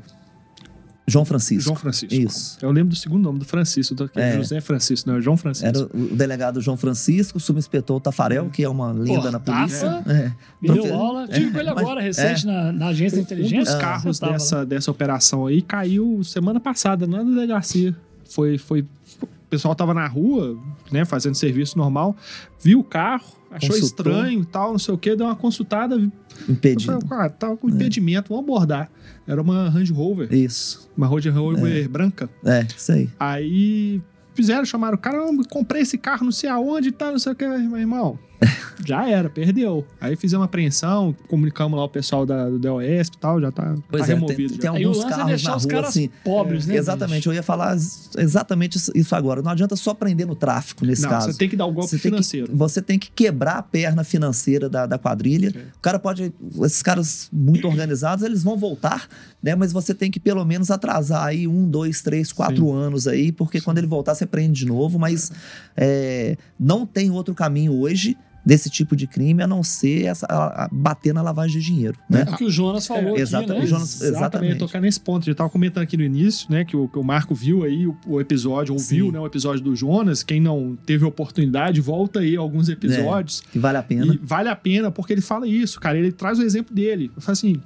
[1.13, 1.65] João Francisco.
[1.65, 2.15] João Francisco.
[2.15, 2.59] Isso.
[2.63, 4.37] Eu lembro do segundo nome do Francisco, do, É.
[4.37, 5.69] José Francisco, não, é João Francisco.
[5.69, 10.03] Era o delegado João Francisco, o subinspetor Tafarel, que é uma lenda na polícia.
[10.07, 10.33] É.
[10.61, 11.29] Me deu Profe- aula.
[11.29, 13.73] Tive com ele É, agora, recente, na, na agência de Um inteligência.
[13.75, 14.31] dos carros lá.
[14.33, 17.95] dessa, dessa operação aí caiu semana passada na delegacia.
[18.31, 18.81] Foi, foi,
[19.23, 20.59] o pessoal tava na rua,
[20.91, 22.17] né, fazendo serviço normal,
[22.63, 24.13] viu o carro, achou Consultou.
[24.13, 25.97] estranho e tal, não sei o que, deu uma consultada.
[25.97, 26.11] Eu
[26.49, 26.85] Impedido.
[26.93, 28.91] falei, cara, tava com impedimento, vamos abordar.
[29.27, 30.91] Era uma Range Rover, Isso.
[30.97, 32.29] uma Range Rover branca.
[32.45, 33.09] É, isso aí.
[33.21, 34.03] Aí
[34.35, 37.33] fizeram, chamaram o cara, "Não, comprei esse carro não sei aonde e tal, não sei
[37.33, 38.19] o que, meu irmão.
[38.85, 39.87] Já era, perdeu.
[40.01, 43.75] Aí fizemos uma apreensão, comunicamos lá o pessoal da, do DOS e tal, já tá,
[43.89, 44.59] Pois tá é, removido.
[44.59, 46.11] tem, tem alguns é carros deixar na os rua caras assim.
[46.25, 46.77] pobres, né?
[46.77, 49.41] Exatamente, eu ia falar ex- exatamente isso- agora.
[49.43, 51.31] Não adianta só prender no tráfico nesse Não, caso.
[51.31, 52.57] você tem que dar o golpe Você tem, que, financeiro.
[52.57, 55.53] você tem que quebrar a perna financeira da, da quadrilha.
[55.55, 55.61] É.
[55.77, 56.33] O cara pode.
[56.65, 59.07] Esses caras muito organizados, eles vão voltar,
[59.43, 59.55] né?
[59.55, 63.61] Mas você tem que pelo menos atrasar aí um, dois, três, quatro anos aí, porque
[63.61, 64.99] quando ele voltar, você prende de novo.
[64.99, 65.31] Mas
[65.77, 70.65] é, não tem outro caminho hoje desse tipo de crime a não ser essa, a-
[70.65, 72.25] a- bater na lavagem de dinheiro, né?
[72.27, 73.61] É o que o Jonas falou aqui, exata- né?
[73.61, 74.59] o Jonas- exatamente.
[74.59, 75.23] tocar nesse ponto.
[75.23, 76.65] A gente tava comentando aqui no início, né?
[76.65, 79.13] Que o, que o Marco viu aí o, o episódio, ouviu, Sim.
[79.13, 79.21] né?
[79.21, 80.23] O episódio do Jonas.
[80.23, 83.43] Quem não teve oportunidade, volta aí alguns episódios.
[83.53, 84.13] Que vale a pena.
[84.15, 85.97] E vale a pena, porque ele fala isso, cara.
[85.97, 87.11] Ele traz o exemplo dele.
[87.15, 87.61] Eu falo assim,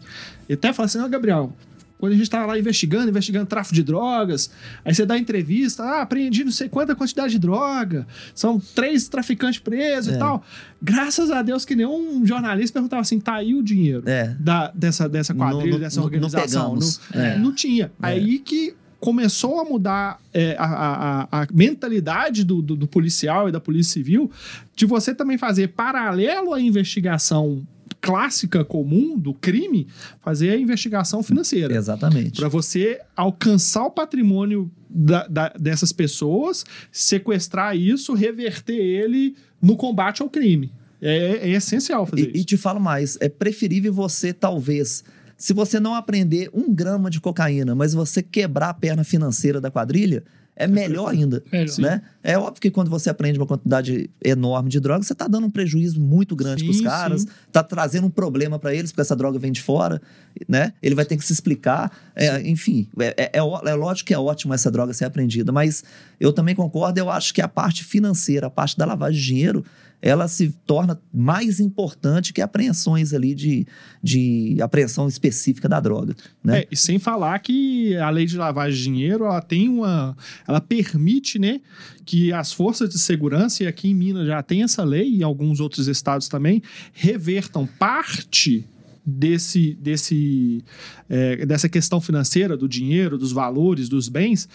[0.49, 1.53] ele até fala assim, não, Gabriel,
[1.99, 4.51] quando a gente tava lá investigando, investigando tráfico de drogas,
[4.85, 9.59] aí você dá entrevista, ah, aprendi não sei quanta quantidade de droga, são três traficantes
[9.61, 10.17] presos É.
[10.17, 10.45] e tal.
[10.83, 14.35] Graças a Deus que nenhum jornalista perguntava assim, tá aí o dinheiro É.
[14.39, 16.63] da, dessa, dessa quadrilha, Não- dessa não- não organização.
[16.65, 17.01] pegamos.
[17.15, 17.39] Não, É.
[17.39, 17.91] não tinha.
[18.01, 23.49] Aí que começou a mudar é, a, a- a- a mentalidade do, do- do policial
[23.49, 24.31] e da polícia civil
[24.75, 27.63] de você também fazer paralelo à investigação
[28.01, 29.87] clássica comum do crime,
[30.21, 31.75] fazer a investigação financeira.
[31.75, 32.39] Exatamente.
[32.41, 40.23] Para você alcançar o patrimônio da- da- dessas pessoas, sequestrar isso, reverter ele no combate
[40.23, 40.73] ao crime.
[41.01, 42.47] É, é essencial fazer E, e isso.
[42.47, 45.05] te falo mais, é preferível você, talvez,
[45.37, 49.71] se você não aprender um grama de cocaína, mas você quebrar a perna financeira da
[49.71, 50.25] quadrilha,
[50.57, 51.45] é melhor ainda.
[51.53, 51.79] Melhor.
[51.79, 52.03] Né?
[52.23, 55.51] É óbvio que quando você aprende uma quantidade enorme de droga, você está dando um
[55.51, 59.39] prejuízo muito grande para os caras, está trazendo um problema para eles, porque essa droga
[59.39, 60.01] vem de fora,
[60.49, 60.73] né?
[60.83, 61.93] Ele vai ter que se explicar.
[62.15, 65.85] É, enfim, é, é, é é lógico que é ótimo essa droga ser apreendida, mas
[66.19, 69.65] eu também concordo, eu acho que a parte financeira, a parte da lavagem de dinheiro,
[70.01, 73.67] ela se torna mais importante que apreensões ali de,
[74.03, 76.61] de apreensão específica da droga, né?
[76.61, 80.17] É, e sem falar que a lei de lavagem de dinheiro, ela tem uma.
[80.47, 81.61] Ela permite, né,
[82.05, 85.61] que as forças de segurança, e aqui em Minas já tem essa lei, e alguns
[85.61, 88.65] outros estados também, revertam parte
[89.07, 90.65] desse, desse,
[91.09, 94.49] é, dessa questão financeira, do dinheiro, dos valores, dos bens,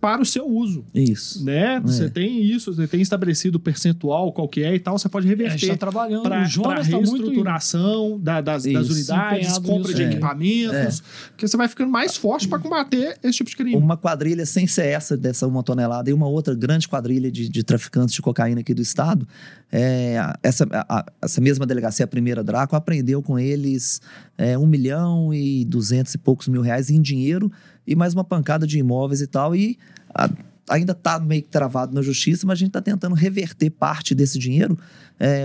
[0.00, 0.84] para o seu uso.
[0.94, 1.44] Isso.
[1.44, 1.80] Né?
[1.80, 2.08] Você É.
[2.08, 5.30] tem isso, você tem estabelecido o percentual, qual que é e tal, você pode A
[5.30, 6.22] gente reverter está trabalhando.
[6.22, 7.12] para o Jonas está muito.
[7.16, 10.06] reestruturação da- das, das unidades, compra de é.
[10.06, 13.74] equipamentos, porque você vai ficando mais forte para combater esse tipo de crime.
[13.76, 17.62] Uma quadrilha sem ser essa, dessa uma tonelada, e uma outra grande quadrilha de, de
[17.64, 19.26] traficantes de cocaína aqui do estado,
[19.72, 24.00] é, essa, a- a- essa mesma delegacia, a primeira Draco, aprendeu com eles
[24.36, 27.50] é, um milhão e duzentos e poucos mil reais em dinheiro
[27.88, 29.78] e mais uma pancada de imóveis e tal, e
[30.14, 30.28] a-
[30.70, 34.38] ainda está meio que travado na justiça, mas a gente está tentando reverter parte desse
[34.38, 34.78] dinheiro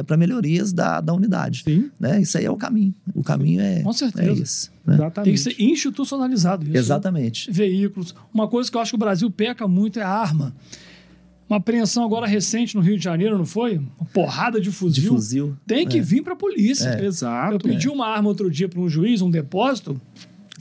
[0.05, 1.63] para melhorias da, da unidade.
[1.63, 2.21] Sim, Né?
[2.21, 2.93] Isso aí é o caminho.
[3.15, 4.29] O caminho é, Com certeza.
[4.29, 4.71] é isso.
[4.85, 4.95] né?
[4.95, 5.23] exatamente.
[5.25, 6.77] Tem que ser institucionalizado isso.
[6.77, 7.49] Exatamente.
[7.51, 8.13] Veículos.
[8.33, 10.53] Uma coisa que eu acho que o Brasil peca muito é a arma.
[11.49, 13.77] Uma apreensão agora recente no Rio de Janeiro, não foi?
[13.77, 15.09] Uma porrada de De fuzil.
[15.13, 15.57] fuzil.
[15.67, 17.03] Tem que vir para a polícia.
[17.03, 17.53] Exato.
[17.53, 19.99] Eu pedi uma arma outro dia para um juiz, um depósito,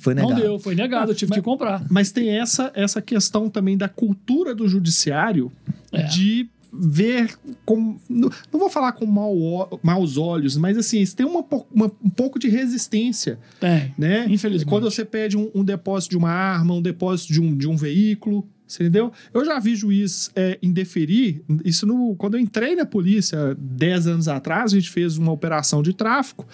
[0.02, 0.34] Foi negado.
[0.34, 1.84] não deu, foi negado, eu tive que comprar.
[1.90, 5.50] Mas tem essa, essa questão também da cultura do judiciário
[5.92, 6.02] É.
[6.04, 7.34] de ver
[7.66, 7.98] com.
[8.08, 12.38] Não vou falar com mau, maus olhos, mas assim, eles têm uma, uma- um pouco
[12.38, 13.94] de resistência, Tem.
[13.98, 14.24] né?
[14.28, 14.68] Infelizmente.
[14.68, 17.76] Quando você pede um, um depósito de uma arma, um depósito de um, de um
[17.76, 18.48] veículo.
[18.66, 19.12] você Entendeu?
[19.34, 21.42] Eu já vi juiz é, indeferir.
[21.62, 25.82] Isso no, quando eu entrei na polícia 10 anos atrás, a gente fez uma operação
[25.82, 26.46] de tráfico.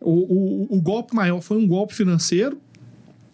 [0.00, 0.10] O,
[0.72, 2.58] o, o golpe maior foi um golpe financeiro.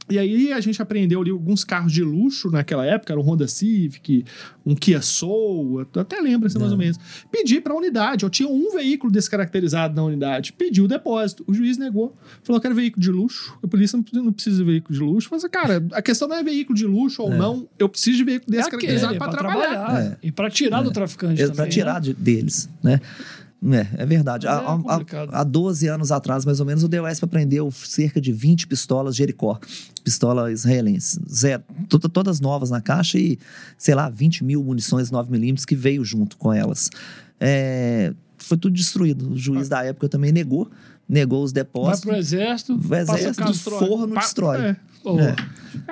[0.08, 3.48] E aí a gente apreendeu ali alguns carros de luxo naquela época, era um Honda
[3.48, 4.24] Civic,
[4.64, 6.96] um Kia Soul, eu até lembro assim mais ou menos.
[7.30, 11.52] Pedi para a unidade, eu tinha um veículo descaracterizado na unidade, pedi o depósito, o
[11.52, 15.04] juiz negou, falou que era veículo de luxo, a polícia não precisa, de veículo de
[15.04, 15.28] luxo.
[15.32, 18.54] Mas, cara, a questão não é veículo de luxo ou não, eu preciso de veículo
[18.54, 20.02] É descaracterizado aquele, para trabalhar.
[20.02, 20.16] É.
[20.22, 21.70] E para tirar do traficante Para também.
[21.70, 22.00] tirar né?
[22.00, 23.00] de- deles, né?
[23.72, 24.46] É, é verdade.
[24.46, 25.30] Há, é há- complicado.
[25.32, 29.58] há 12 anos atrás, mais ou menos, o DOSP apreendeu cerca de 20 pistolas Jericó,
[30.04, 31.18] pistola israelense.
[31.28, 33.38] Zero, to- todas novas na caixa e,
[33.78, 36.90] sei lá, 20 mil munições 9mm que veio junto com elas.
[37.40, 39.32] É, foi tudo destruído.
[39.32, 40.70] O juiz da época também negou,
[41.08, 42.00] negou os Vai depósitos.
[42.10, 43.46] pro exército, O exército não
[44.14, 44.60] Pa- destrói.
[44.60, 44.76] é.
[45.02, 45.34] Pô, É.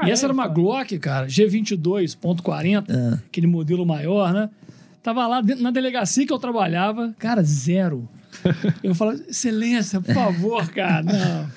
[0.06, 3.14] E essa era uma Glock, cara, G22.40, É.
[3.26, 4.50] aquele modelo maior, né?
[5.04, 8.08] Tava lá dentro- na delegacia que eu trabalhava, cara, zero.
[8.82, 11.02] Eu falava, excelência, por favor, cara.
[11.06, 11.48] Não.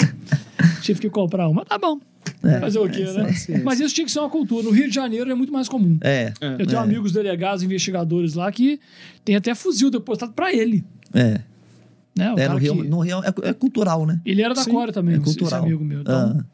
[0.82, 1.66] Tive que comprar uma.
[1.66, 2.00] Tá bom.
[2.44, 3.34] É, Fazer o quê, é, né?
[3.34, 3.58] sim.
[3.64, 4.64] Mas isso tinha que ser uma cultura.
[4.64, 5.98] No Rio de Janeiro é muito mais comum.
[6.02, 6.54] É, É.
[6.60, 6.84] Eu tenho É.
[6.84, 8.80] amigos delegados, investigadores lá que
[9.26, 10.84] tem até fuzil depositado pra ele.
[11.14, 11.40] é.
[12.18, 12.34] Né?
[12.34, 14.20] O É, no Rio, que- no Rio é, é cultural, né?
[14.26, 15.64] Ele era da Sim, Core também, é esse- esse cultural.
[15.64, 16.02] amigo meu.
[16.02, 16.46] Então, Ah,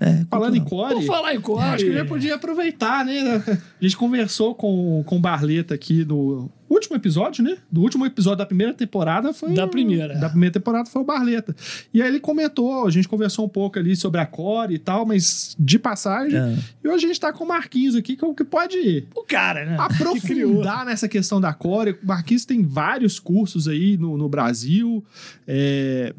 [0.00, 0.94] é Falando em core.
[0.94, 1.62] Por falar em Core...
[1.62, 3.42] Acho que já podia aproveitar, né?
[3.46, 7.58] A gente conversou com, com o Barleta aqui no último episódio, né?
[7.70, 9.52] Do último episódio da primeira temporada foi.
[9.52, 10.16] Da primeira.
[10.18, 11.54] Da primeira temporada foi o Barleta.
[11.92, 15.04] E aí ele comentou, a gente conversou um pouco ali sobre a Core e tal,
[15.04, 16.38] mas de passagem.
[16.38, 16.56] É.
[16.82, 19.22] E hoje a gente tá com o Marquinhos aqui, que é o que pode O
[19.24, 19.76] cara, né?
[19.90, 21.98] Que aprofundar nessa questão da Core.
[22.02, 25.04] O Marquinhos tem vários cursos aí no, no Brasil.
[25.46, 26.14] É,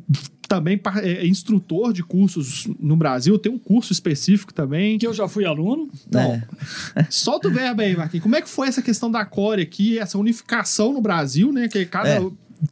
[0.56, 4.98] também par- é instrutor de cursos no Brasil, tem um curso específico também.
[4.98, 5.90] Que eu já fui aluno.
[6.14, 7.06] É.
[7.10, 8.24] Solta o verbo aí, Marquinhos.
[8.24, 11.68] Como é que foi essa questão da Core aqui, essa unificação no Brasil, né?
[11.70, 12.22] Que cada É,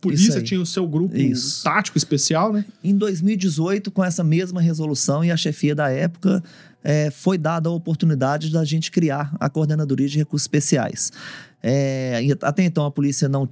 [0.01, 1.63] polícia tinha o seu grupo Isso.
[1.63, 2.65] tático especial, né?
[2.83, 6.43] Em 2018, com essa mesma resolução e a chefia da época,
[6.83, 11.11] eh, foi dada a oportunidade da gente criar a Coordenadoria de Recursos Especiais.
[11.61, 13.47] É, até então a polícia não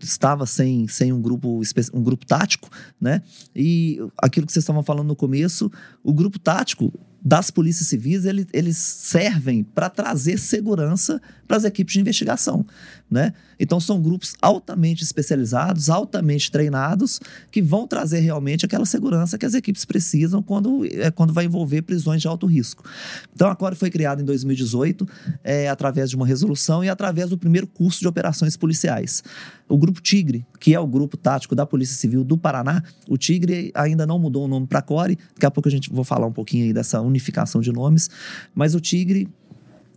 [0.00, 1.60] estava sem, sem um, grupo,
[1.94, 2.68] um grupo tático,
[3.00, 3.22] né?
[3.54, 5.70] E aquilo que vocês estavam falando no começo,
[6.02, 6.92] o grupo tático
[7.26, 12.64] das polícias civis, ele, eles servem para trazer segurança para as equipes de investigação.
[13.10, 13.32] Né?
[13.58, 17.18] Então, são grupos altamente especializados, altamente treinados,
[17.50, 21.82] que vão trazer realmente aquela segurança que as equipes precisam quando, é, quando vai envolver
[21.82, 22.84] prisões de alto risco.
[23.32, 25.08] Então, a CORE foi criada em 2018,
[25.42, 29.22] é, através de uma resolução e através do primeiro curso de operações policiais.
[29.68, 33.72] O Grupo Tigre, que é o grupo tático da Polícia Civil do Paraná, o Tigre
[33.74, 36.32] ainda não mudou o nome para CORE, daqui a pouco a gente vou falar um
[36.32, 38.10] pouquinho aí dessa unificação de nomes,
[38.54, 39.28] mas o Tigre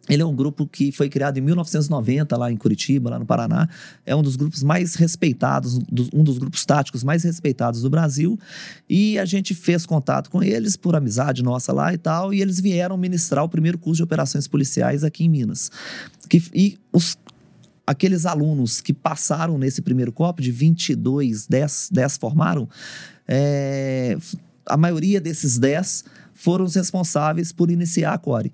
[0.10, 3.70] ele é um grupo que foi criado em 1990 lá em Curitiba, lá no Paraná.
[4.04, 5.80] É um dos grupos mais respeitados,
[6.12, 8.38] um dos grupos táticos mais respeitados do Brasil.
[8.90, 12.34] E a gente fez contato com eles por amizade nossa lá e tal.
[12.34, 15.70] E eles vieram ministrar o primeiro curso de operações policiais aqui em Minas.
[16.28, 17.16] Que, e os,
[17.86, 22.68] aqueles alunos que passaram nesse primeiro copo, de 22, 10, 10 formaram,
[23.28, 24.18] é,
[24.66, 26.04] a maioria desses 10
[26.40, 28.52] foram os responsáveis por iniciar a Core.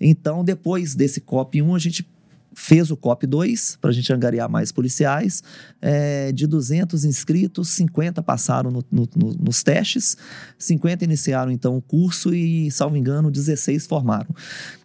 [0.00, 2.08] Então, depois desse COP 1, a gente
[2.54, 5.42] fez o COP 2 para a gente angariar mais policiais.
[5.82, 10.16] É, de 200 inscritos, 50 passaram no, no, no, nos testes,
[10.56, 14.34] 50 iniciaram então o curso e, salvo engano, 16 formaram.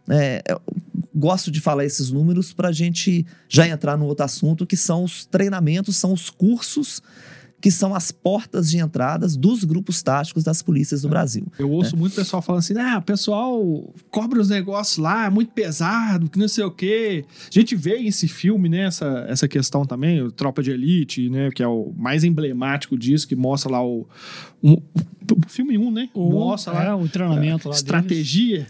[0.10, 0.44] É,
[1.16, 5.04] gosto de falar esses números para a gente já entrar no outro assunto, que são
[5.04, 7.02] os treinamentos, são os cursos
[7.62, 11.12] que são as portas de entradas dos grupos táticos das polícias do é.
[11.12, 11.46] Brasil.
[11.60, 12.02] Eu ouço né?
[12.02, 16.40] muito pessoal falando assim: ah, o pessoal cobra os negócios lá, é muito pesado, que
[16.40, 17.24] não sei o quê.
[17.48, 21.50] A gente vê esse filme, né, essa, essa questão também, o Tropa de Elite, né,
[21.52, 24.08] que é o mais emblemático disso, que mostra lá o,
[24.64, 24.78] um,
[25.32, 26.10] o filme 1, um, né?
[26.14, 26.86] O, Mostra lá.
[26.86, 27.76] É, o treinamento lá.
[27.76, 28.68] Estratégia.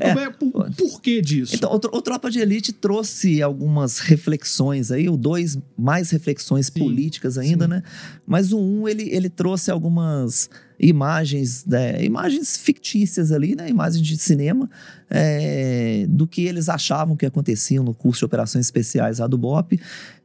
[0.00, 0.10] É.
[0.10, 0.30] é.
[0.30, 1.54] por, por, que disso?
[1.54, 6.78] Então, o, o, Tropa de Elite trouxe algumas reflexões aí, o 2, mais reflexões sim,
[6.78, 7.70] políticas ainda, sim.
[7.70, 7.82] né?
[8.26, 14.06] Mas o 1, um, ele, ele trouxe algumas imagens, né, imagens fictícias ali, né, imagens
[14.06, 14.70] de cinema,
[15.10, 19.80] é, do que eles achavam que acontecia no curso de operações especiais lá do BOP.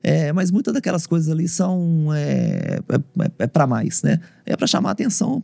[0.05, 4.19] É, mas muitas daquelas coisas ali são é, é, é para mais, né?
[4.45, 5.41] É para chamar a atenção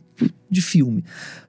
[0.50, 1.02] de filme.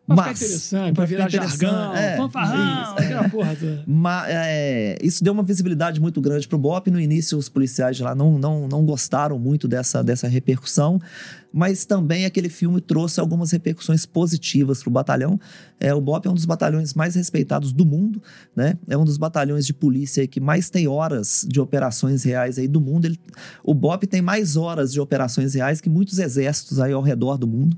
[0.07, 3.83] Pra mas, ficar interessante, pra virar jargão, é, fanfarrão, isso, aquela porra toda.
[3.85, 6.89] Mas, é, isso deu uma visibilidade muito grande pro BOP.
[6.89, 10.99] No início, os policiais lá não, não, não gostaram muito dessa, dessa repercussão
[11.53, 15.39] mas também aquele filme trouxe algumas repercussões positivas para o batalhão.
[15.79, 18.21] É, o BOP é um dos batalhões mais respeitados do mundo,
[18.55, 18.77] né?
[18.87, 22.79] É um dos batalhões de polícia que mais tem horas de operações reais aí do
[22.79, 23.05] mundo.
[23.05, 23.19] Ele,
[23.63, 27.47] o BOP tem mais horas de operações reais que muitos exércitos aí ao redor do
[27.47, 27.75] mundo.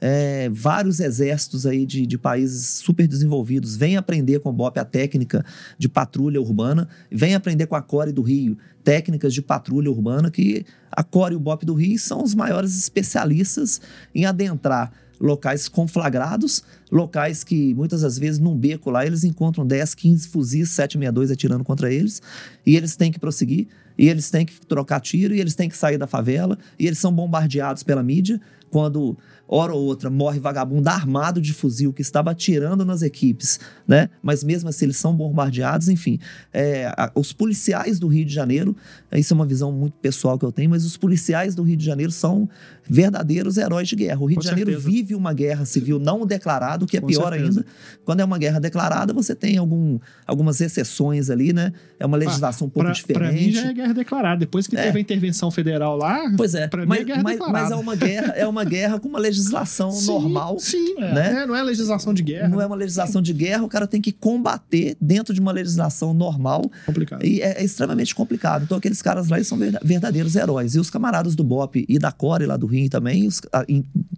[0.00, 4.84] É, vários exércitos aí de, de países super desenvolvidos vêm aprender com o BOP a
[4.84, 5.44] técnica
[5.78, 10.64] de patrulha urbana, vêm aprender com a Core do Rio técnicas de patrulha urbana, que
[10.90, 13.80] a Core e o BOP do Rio são os maiores especialistas
[14.14, 19.94] em adentrar locais conflagrados, locais que muitas das vezes num beco lá eles encontram 10,
[19.94, 22.22] 15 fuzis 762 atirando contra eles,
[22.64, 25.76] e eles têm que prosseguir, e eles têm que trocar tiro, e eles têm que
[25.76, 29.18] sair da favela, e eles são bombardeados pela mídia, quando
[29.50, 34.08] hora ou outra morre vagabundo armado de fuzil que estava atirando nas equipes, né?
[34.22, 36.20] Mas mesmo assim eles são bombardeados, enfim.
[36.52, 38.76] É, a, os policiais do Rio de Janeiro,
[39.12, 41.84] isso é uma visão muito pessoal que eu tenho, mas os policiais do Rio de
[41.84, 42.48] Janeiro são
[42.90, 44.20] verdadeiros heróis de guerra.
[44.20, 44.90] O Rio Com de Janeiro certeza.
[44.90, 47.60] vive uma guerra civil não declarada, o que é Com pior certeza.
[47.60, 47.66] ainda.
[48.04, 51.72] Quando é uma guerra declarada, você tem algum, algumas exceções ali, né?
[51.98, 53.22] É uma legislação um pouco pra, diferente.
[53.22, 54.40] Para mim já é guerra declarada.
[54.40, 54.82] Depois que é.
[54.82, 56.66] teve a intervenção federal lá, pois é.
[56.66, 57.62] Pra mas, mim é guerra mas, declarada.
[57.62, 60.58] Mas é uma guerra, é uma guerra com uma legislação sim, normal.
[60.58, 61.42] Sim, né?
[61.42, 62.48] É, não é legislação de guerra.
[62.48, 66.12] Não é uma legislação de guerra, o cara tem que combater dentro de uma legislação
[66.12, 66.68] normal.
[66.86, 67.24] Complicado.
[67.24, 68.64] E é, é extremamente complicado.
[68.64, 70.74] Então, aqueles caras lá são verdadeiros heróis.
[70.74, 73.40] E os camaradas do BOP e da Core lá do Rio também, os,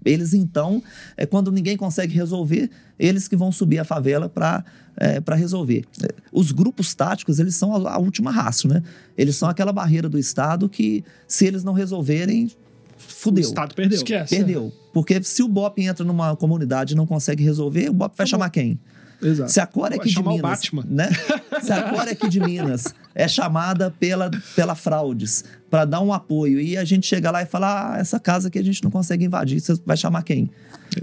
[0.05, 0.83] eles então,
[1.17, 4.65] é, quando ninguém consegue resolver, eles que vão subir a favela para
[4.97, 5.85] é, para resolver.
[6.31, 8.83] Os grupos táticos, eles são a, a última raça, né?
[9.17, 12.51] Eles são aquela barreira do Estado que, se eles não resolverem,
[12.97, 13.43] fudeu.
[13.43, 13.97] O Estado perdeu.
[13.97, 14.37] Esquece.
[14.37, 14.73] Perdeu.
[14.93, 18.31] Porque se o BOP entra numa comunidade e não consegue resolver, o BOP vai tá
[18.31, 18.79] chamar quem?
[19.23, 19.53] Exato.
[19.53, 21.09] Se a Cora aqui de Minas, né?
[21.63, 26.61] Se a Cora aqui de Minas é chamada pela, pela fraudes para dar um apoio
[26.61, 29.25] e a gente chega lá e fala, ah, essa casa aqui a gente não consegue
[29.25, 30.51] invadir, você vai chamar quem?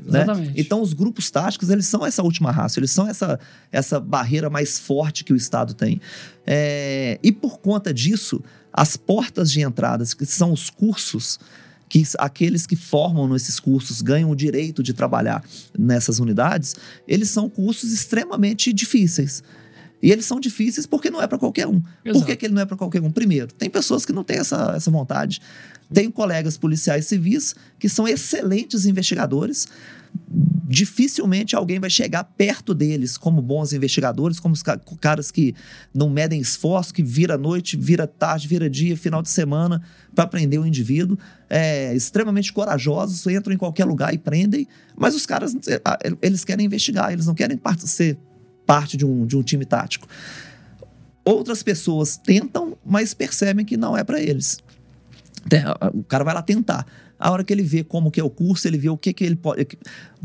[0.06, 0.26] Né?
[0.56, 3.39] Então os grupos táticos eles são essa última raça, eles são essa,
[3.72, 6.00] essa barreira mais forte que o Estado tem.
[6.45, 11.39] É, e por conta disso, as portas de entradas, que são os cursos,
[11.89, 15.43] que aqueles que formam nesses cursos ganham o direito de trabalhar
[15.78, 16.76] nessas unidades,
[17.08, 19.43] eles são cursos extremamente difíceis.
[20.01, 21.81] E eles são difíceis porque não é para qualquer um.
[22.05, 22.19] Exato.
[22.19, 23.12] Por que, que ele não é para qualquer um?
[23.12, 25.41] Primeiro, tem pessoas que não têm essa, essa vontade.
[25.91, 29.67] Tenho colegas policiais civis que são excelentes investigadores,
[30.67, 35.55] dificilmente alguém vai chegar perto deles como bons investigadores, como os ca- caras que
[35.93, 39.82] não medem esforço, que vira noite, vira tarde, vira dia, final de semana
[40.13, 41.17] para prender o indivíduo.
[41.49, 45.82] É, extremamente corajosos, entram em qualquer lugar e prendem, mas os caras, é,
[46.21, 48.17] eles querem investigar, eles não querem ser
[48.70, 50.07] parte de um, de um time tático.
[51.26, 54.59] Outras pessoas tentam, mas percebem que não é para eles.
[55.91, 56.86] O cara vai lá tentar.
[57.17, 59.24] A hora que ele vê como que é o curso, ele vê o que que
[59.24, 59.67] ele pode,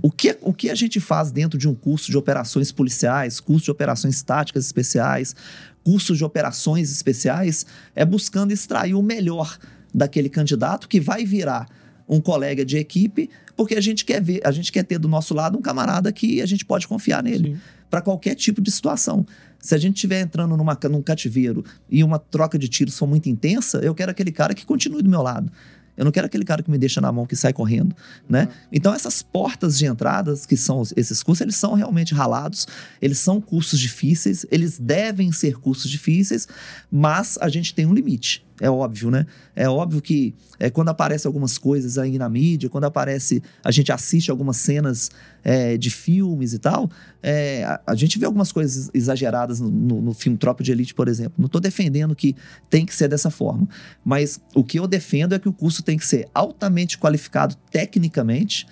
[0.03, 3.65] o que o que a gente faz dentro de um curso de operações policiais, curso
[3.65, 5.35] de operações táticas especiais,
[5.83, 7.65] curso de operações especiais,
[7.97, 9.57] é buscando extrair o melhor
[9.93, 11.67] daquele candidato que vai virar
[12.07, 15.33] um colega de equipe, porque a gente quer ver, a gente quer ter do nosso
[15.33, 17.61] lado um camarada que a gente pode confiar nele Sim.
[17.95, 19.25] Para qualquer tipo de situação.
[19.61, 23.29] Se a gente estiver entrando numa, num cativeiro e uma troca de tiros for muito
[23.29, 25.49] intensa, eu quero aquele cara que continue do meu lado.
[25.97, 27.95] Eu não quero aquele cara que me deixa na mão, que sai correndo,
[28.29, 28.49] né?
[28.73, 32.67] Então essas portas de entradas, que são esses cursos, eles são realmente ralados,
[33.01, 36.49] eles são cursos difíceis, eles devem ser cursos difíceis,
[36.91, 38.45] mas a gente tem um limite.
[38.61, 39.27] É óbvio, né?
[39.57, 43.91] É óbvio que é, quando aparecem algumas coisas aí na mídia, quando aparece, a gente
[43.91, 45.11] assiste algumas cenas
[45.43, 46.89] é, de filmes e tal,
[47.21, 50.95] é, a, a gente vê algumas coisas exageradas no, no- no filme Tropa de Elite,
[50.95, 51.35] por exemplo.
[51.37, 52.37] Não estou defendendo que
[52.71, 53.69] tem que ser dessa forma,
[54.05, 58.67] mas o que eu defendo é que o curso tem que ser altamente qualificado tecnicamente.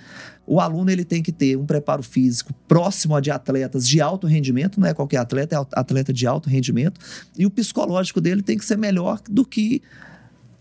[0.47, 4.27] O aluno ele tem que ter um preparo físico próximo a de atletas de alto
[4.27, 7.01] rendimento, não é qualquer atleta, é atleta de alto rendimento,
[7.39, 9.81] e o psicológico dele tem que ser melhor do que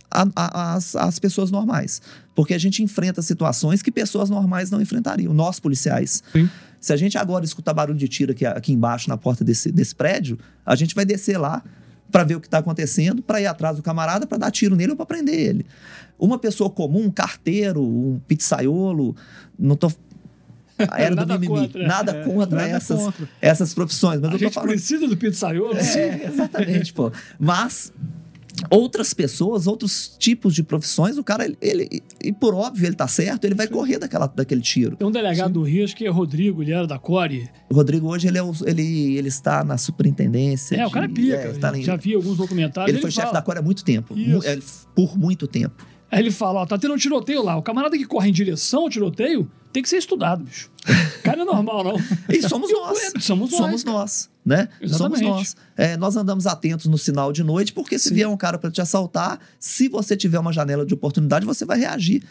[0.09, 2.01] a- a- as, as pessoas normais.
[2.35, 6.23] Porque a gente enfrenta situações que pessoas normais não enfrentariam, nós policiais.
[6.31, 6.49] Sim.
[6.79, 9.95] Se a gente agora escutar barulho de tiro aqui, aqui embaixo na porta desse, desse
[9.95, 11.63] prédio, a gente vai descer lá
[12.11, 14.91] para ver o que está acontecendo, para ir atrás do camarada, para dar tiro nele
[14.91, 15.65] ou para prender ele.
[16.21, 19.15] Uma pessoa comum, um carteiro, um pizzaiolo,
[19.57, 19.91] não tô
[20.97, 21.87] era do Nada mimimi, contra.
[21.87, 23.29] nada É, contra nada essas, contra.
[23.41, 25.75] essas profissões, mas A eu gente falando precisa do pizzaiolo.
[25.75, 27.11] é, exatamente, pô.
[27.39, 27.91] Mas
[28.69, 33.07] outras pessoas, outros tipos de profissões, o cara, ele, ele- e por óbvio, ele tá
[33.07, 34.95] certo, ele vai correr daquela, daquele tiro.
[34.97, 37.49] Tem um delegado do Rio, acho que é Rodrigo, ele era da Core.
[37.69, 40.75] O Rodrigo hoje, ele, é o- ele, ele está na superintendência.
[40.75, 41.35] É, o de- cara é pica.
[41.35, 42.93] é, tá em- Já vi alguns documentários.
[42.93, 44.15] ele foi chefe fala- da Core há muito tempo.
[44.17, 44.47] Isso.
[44.47, 44.59] é,
[44.95, 45.85] por muito tempo.
[46.11, 47.55] Aí ele fala, ó, tá tendo um tiroteio lá.
[47.57, 50.69] O camarada que corre em direção ao tiroteio tem que ser estudado, bicho.
[51.19, 51.95] O cara é normal, não.
[52.29, 53.13] E somos o- nós.
[53.21, 54.67] somos nós, Somos nós, né?
[54.79, 55.23] Somos Exatamente.
[55.23, 55.55] nós.
[55.77, 58.15] É, nós andamos atentos no sinal de noite, porque se Sim.
[58.15, 61.79] vier um cara para te assaltar, se você tiver uma janela de oportunidade, você vai
[61.79, 62.21] reagir.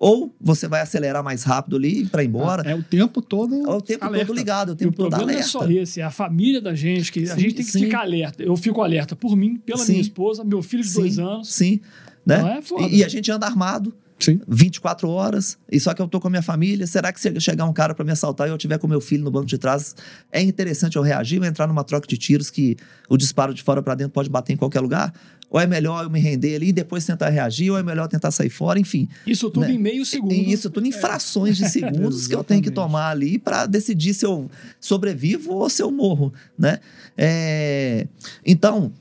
[0.00, 2.62] Ou você vai acelerar mais rápido ali para ir embora.
[2.68, 3.54] É o tempo todo.
[3.68, 4.26] É o tempo alerta.
[4.26, 5.48] todo ligado, é o E o tempo todo problema alerta.
[5.48, 7.80] é só esse, é a família da gente, que a Sim, gente tem que sim.
[7.80, 8.42] ficar alerta.
[8.42, 9.92] Eu fico alerta por mim, pela Sim.
[9.92, 11.48] minha esposa, meu filho de dois anos.
[11.52, 11.80] Sim.
[12.28, 12.60] Né?
[12.78, 13.94] É e, e a gente anda armado.
[14.20, 14.40] Sim.
[14.48, 16.86] 24 horas, e só que eu tô com a minha família.
[16.88, 19.22] Será que se chegar um cara para me assaltar e eu tiver com meu filho
[19.22, 19.94] no banco de trás,
[20.32, 22.76] é interessante eu reagir ou entrar numa troca de tiros que
[23.08, 25.14] o disparo de fora para dentro pode bater em qualquer lugar?
[25.48, 28.32] Ou é melhor eu me render ali e depois tentar reagir, ou é melhor tentar
[28.32, 29.08] sair fora, enfim.
[29.24, 29.74] Isso tudo Né?
[29.74, 30.32] em meio segundo.
[30.34, 34.26] Isso tudo em frações de segundos que eu tenho que tomar ali para decidir se
[34.26, 34.50] eu
[34.80, 36.80] sobrevivo ou se eu morro, né?
[37.16, 38.06] É,
[38.44, 38.92] Então,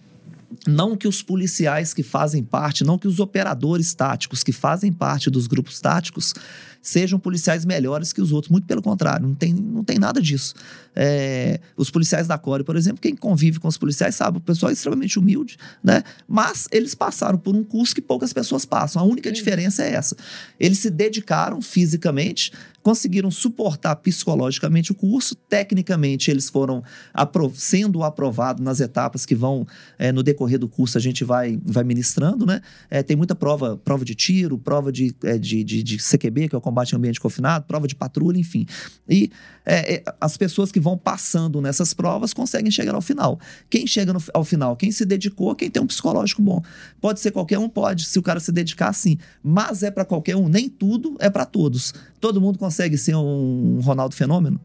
[0.65, 5.29] não que os policiais que fazem parte, não que os operadores táticos que fazem parte
[5.29, 6.33] dos grupos táticos
[6.81, 8.49] sejam policiais melhores que os outros.
[8.49, 10.53] Muito pelo contrário, não tem, não tem nada disso.
[10.95, 14.69] É, os policiais da Core, por exemplo, quem convive com os policiais sabe, o pessoal
[14.69, 16.03] é extremamente humilde, né?
[16.27, 19.01] Mas eles passaram por um curso que poucas pessoas passam.
[19.01, 20.15] A única diferença é essa.
[20.59, 22.51] Eles se dedicaram fisicamente,
[22.87, 26.81] conseguiram suportar psicologicamente o curso, tecnicamente eles foram
[27.53, 29.67] sendo aprovados nas etapas que vão
[29.99, 32.61] é, no decorrer do curso a gente vai, vai ministrando, né?
[32.89, 36.55] É, tem muita prova, prova de tiro, prova de, é, de, de, de CQB, que
[36.55, 38.65] é o combate em ambiente confinado, prova de patrulha, enfim.
[39.09, 39.29] E
[40.21, 43.37] as pessoas que vão passando nessas provas conseguem chegar ao final.
[43.69, 44.77] Quem chega no- ao final?
[44.77, 46.61] Quem se dedicou, quem tem um psicológico bom.
[47.01, 49.17] Pode ser qualquer um, pode, se o cara se dedicar, sim.
[49.43, 51.93] Mas é para qualquer um, nem tudo é para todos.
[52.19, 54.59] Todo mundo consegue ser um Ronaldo Fenômeno,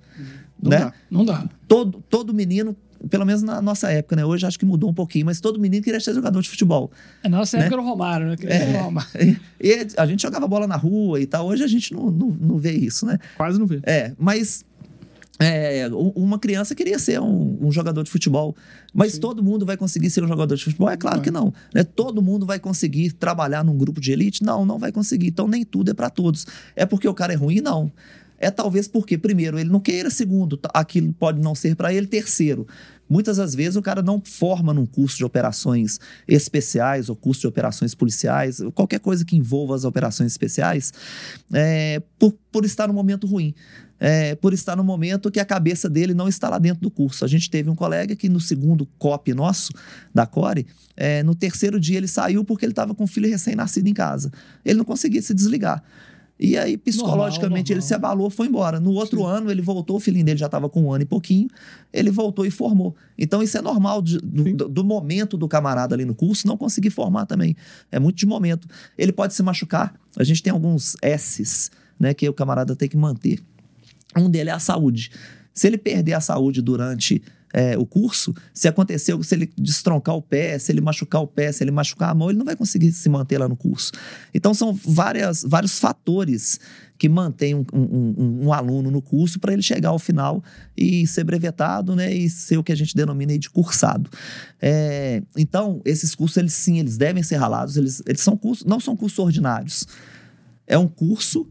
[0.62, 0.78] Não né?
[0.78, 0.92] dá.
[1.10, 1.48] Não dá.
[1.68, 2.76] Todo, todo menino,
[3.10, 4.24] pelo menos na nossa época, né?
[4.24, 6.90] Hoje acho que mudou um pouquinho, mas todo menino queria ser jogador de futebol.
[7.22, 7.64] Na nossa Né?
[7.64, 8.36] época era o Romário, né?
[8.36, 8.80] Queria É.
[8.80, 9.10] o Romário.
[9.60, 11.46] E a gente jogava bola na rua e tal.
[11.46, 13.18] Hoje a gente não, não, não vê isso, né?
[13.36, 13.80] Quase não vê.
[13.84, 14.64] É, mas
[15.42, 18.56] é, uma criança queria ser um, um jogador de futebol.
[18.92, 19.20] Mas Sim.
[19.20, 20.88] todo mundo vai conseguir ser um jogador de futebol?
[20.88, 21.24] É claro Vai.
[21.24, 21.52] que não.
[21.74, 21.84] Né?
[21.84, 24.42] Todo mundo vai conseguir trabalhar num grupo de elite?
[24.42, 25.28] Não, não vai conseguir.
[25.28, 26.46] Então nem tudo é para todos.
[26.76, 27.60] É porque o cara é ruim?
[27.60, 27.90] Não.
[28.38, 32.66] É talvez porque, primeiro, ele não queira, segundo, aquilo pode não ser para ele, terceiro.
[33.08, 37.46] Muitas das vezes o cara não forma num curso de operações especiais ou curso de
[37.46, 40.92] operações policiais, qualquer coisa que envolva as operações especiais,
[41.52, 43.54] é, por, por estar num momento ruim.
[44.04, 47.24] É, por estar no momento que a cabeça dele não está lá dentro do curso.
[47.24, 49.72] A gente teve um colega que no segundo COP nosso,
[50.12, 53.88] da Core, é, no terceiro dia ele saiu porque ele estava com um filho recém-nascido
[53.88, 54.32] em casa.
[54.64, 55.84] Ele não conseguia se desligar.
[56.40, 58.80] E aí, psicologicamente, normal, ele se abalou, foi embora.
[58.80, 59.26] No outro Sim.
[59.26, 61.48] ano, ele voltou, o filhinho dele já estava com um ano e pouquinho,
[61.92, 62.96] ele voltou e formou.
[63.16, 66.90] Então, isso é normal de, do, do, momento do camarada ali no curso não conseguir
[66.90, 67.54] formar também.
[67.92, 68.66] É muito de momento.
[68.98, 69.94] Ele pode se machucar.
[70.16, 73.38] A gente tem alguns S's, né, que o camarada tem que manter.
[74.16, 75.10] Um dele é a saúde.
[75.54, 80.22] Se ele perder a saúde durante é, o curso, se aconteceu, se ele destroncar o
[80.22, 82.90] pé, se ele machucar o pé, se ele machucar a mão, ele não vai conseguir
[82.92, 83.92] se manter lá no curso.
[84.32, 86.58] Então, são várias, vários fatores
[86.96, 90.42] que mantêm um, um, um aluno no curso para ele chegar ao final
[90.76, 94.08] e ser brevetado né, e ser o que a gente denomina de cursado.
[94.60, 98.80] É, então, esses cursos, eles sim, eles devem ser ralados, eles, eles são cursos, não
[98.80, 99.86] são cursos ordinários.
[100.66, 101.46] É um curso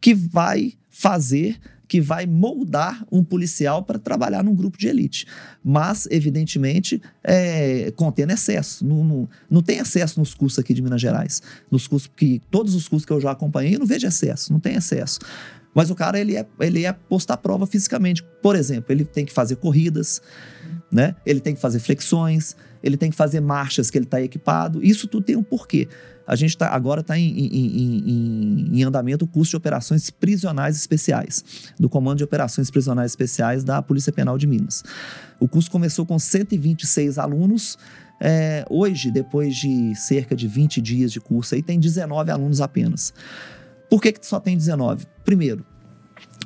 [0.00, 1.58] que vai fazer
[1.90, 5.26] que vai moldar um policial para trabalhar num grupo de elite.
[5.62, 8.86] Mas, evidentemente, é, contendo excesso.
[8.86, 11.42] Não, não, não, tem excesso nos cursos aqui de Minas Gerais.
[11.68, 14.60] Nos cursos que todos os cursos que eu já acompanhei, eu não vejo excesso, não
[14.60, 15.18] tem excesso.
[15.74, 18.22] Mas o cara, ele é, ele é posto à prova fisicamente.
[18.42, 20.20] Por exemplo, ele tem que fazer corridas,
[20.90, 21.14] né?
[21.24, 24.82] Ele tem que fazer flexões, ele tem que fazer marchas que ele está equipado.
[24.82, 25.88] Isso tudo tem um porquê.
[26.26, 30.76] A gente tá, agora está em, em, em, em, andamento o curso de operações prisionais
[30.76, 31.44] especiais,
[31.78, 34.84] do Comando de Operações Prisionais Especiais da Polícia Penal de Minas.
[35.40, 37.76] O curso começou com 126 alunos.
[38.20, 43.12] É, hoje, depois de cerca de 20 dias de curso, aí tem 19 alunos apenas.
[43.90, 45.06] Por que, que só tem 19?
[45.24, 45.66] Primeiro,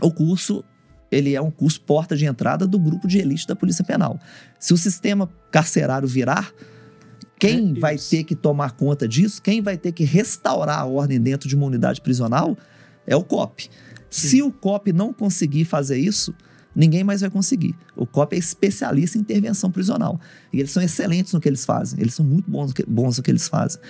[0.01, 0.65] o curso
[1.11, 4.19] ele é um curso porta de entrada do grupo de elite da Polícia Penal.
[4.59, 6.53] Se o sistema carcerário virar,
[7.39, 11.21] quem é vai ter que tomar conta disso, quem vai ter que restaurar a ordem
[11.21, 12.57] dentro de uma unidade prisional
[13.07, 13.71] é o COP.
[14.11, 14.29] Sim.
[14.29, 16.35] Se o COP não conseguir fazer isso,
[16.75, 17.77] ninguém mais vai conseguir.
[17.95, 20.21] O COP é especialista em intervenção prisional.
[20.53, 22.01] E eles são excelentes no que eles fazem.
[22.01, 23.81] Eles são muito bons bons no que eles fazem.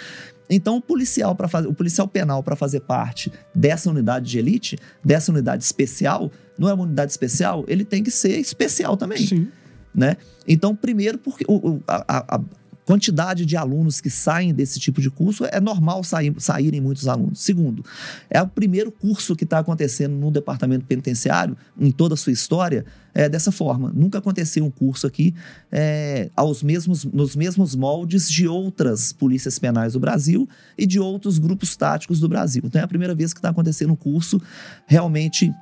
[0.48, 4.78] Então, o policial para fazer, o policial penal para fazer parte dessa unidade de elite,
[5.02, 9.26] dessa unidade especial, não é uma unidade especial, ele tem que ser especial também.
[9.26, 9.48] Sim.
[9.94, 10.16] Né?
[10.46, 12.40] Então, primeiro, porque o, a, a,
[12.84, 17.40] quantidade de alunos que saem desse tipo de curso, é normal sair, saírem muitos alunos.
[17.40, 17.84] Segundo,
[18.28, 22.84] é o primeiro curso que está acontecendo no departamento penitenciário, em toda a sua história,
[23.14, 23.92] é dessa forma.
[23.94, 25.34] Nunca aconteceu um curso aqui
[25.70, 31.38] é, aos mesmos, nos mesmos moldes de outras polícias penais do Brasil e de outros
[31.38, 32.62] grupos táticos do Brasil.
[32.64, 34.40] Então é a primeira vez que está acontecendo um curso
[34.86, 35.52] realmente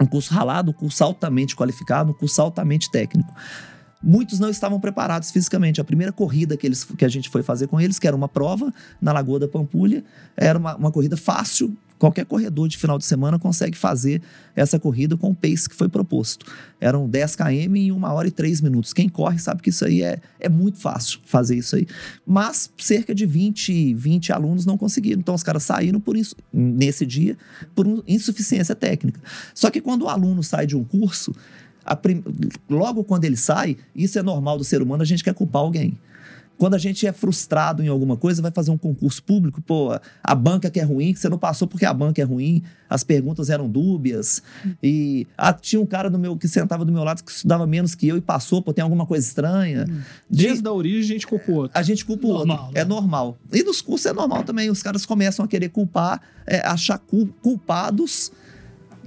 [0.00, 3.34] um curso ralado, um curso altamente qualificado, um curso altamente técnico.
[4.02, 5.80] Muitos não estavam preparados fisicamente.
[5.80, 8.28] A primeira corrida que, eles, que a gente foi fazer com eles, que era uma
[8.28, 10.04] prova na Lagoa da Pampulha,
[10.36, 11.76] era uma, uma corrida fácil.
[11.98, 14.22] Qualquer corredor de final de semana consegue fazer
[14.54, 16.46] essa corrida com o pace que foi proposto.
[16.80, 18.92] Eram 10 km em uma hora e três minutos.
[18.92, 21.88] Quem corre sabe que isso aí é, é muito fácil fazer isso aí.
[22.24, 25.18] Mas cerca de 20, 20 alunos não conseguiram.
[25.18, 27.36] Então os caras saíram por isso, nesse dia
[27.74, 29.20] por insuficiência técnica.
[29.52, 31.34] Só que quando o aluno sai de um curso,
[31.96, 32.22] prim...
[32.68, 35.98] logo quando ele sai, isso é normal do ser humano, a gente quer culpar alguém.
[36.58, 40.34] Quando a gente é frustrado em alguma coisa, vai fazer um concurso público, pô, a
[40.34, 43.48] banca que é ruim, que você não passou porque a banca é ruim, as perguntas
[43.48, 44.42] eram dúbias.
[44.82, 47.94] E ah, tinha um cara do meu que sentava do meu lado que estudava menos
[47.94, 49.86] que eu e passou, pô, tem alguma coisa estranha.
[50.28, 51.78] Desde a origem a gente culpa o outro.
[51.78, 52.48] A gente culpa o outro.
[52.48, 52.70] Né?
[52.74, 53.38] É normal.
[53.52, 54.68] E nos cursos é normal também.
[54.68, 58.32] Os caras começam a querer culpar, é, achar culpados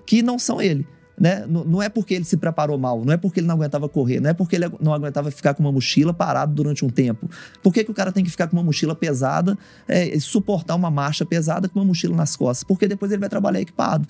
[0.05, 0.87] que não são ele
[1.21, 1.45] né?
[1.47, 4.31] Não é porque ele se preparou mal, não é porque ele não aguentava correr, não
[4.31, 7.29] é porque ele não aguentava ficar com uma mochila parado durante um tempo.
[7.61, 9.55] Por que, que o cara tem que ficar com uma mochila pesada
[9.87, 12.63] é, suportar uma marcha pesada com uma mochila nas costas?
[12.63, 14.07] Porque depois ele vai trabalhar equipado.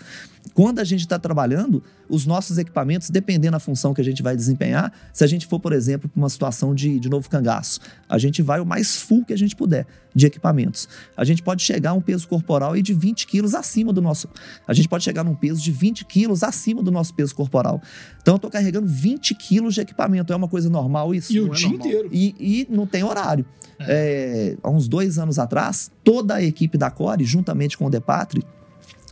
[0.54, 4.36] Quando a gente está trabalhando, os nossos equipamentos, dependendo da função que a gente vai
[4.36, 8.18] desempenhar, se a gente for, por exemplo, para uma situação de, de novo cangaço, a
[8.18, 10.90] gente vai o mais full que a gente puder de equipamentos.
[11.16, 14.28] A gente pode chegar a um peso corporal aí de 20 quilos acima do nosso.
[14.68, 17.82] A gente pode chegar num peso de 20 quilos acima do nosso peso corporal.
[18.22, 20.34] Então eu estou carregando 20 quilos de equipamento.
[20.34, 21.32] É uma coisa normal isso?
[21.32, 21.88] E o é dia normal.
[21.88, 22.10] inteiro.
[22.12, 23.46] E, e não tem horário.
[23.80, 23.86] É.
[23.88, 28.44] É, há uns dois anos atrás, toda a equipe da Core, juntamente com o Depatri,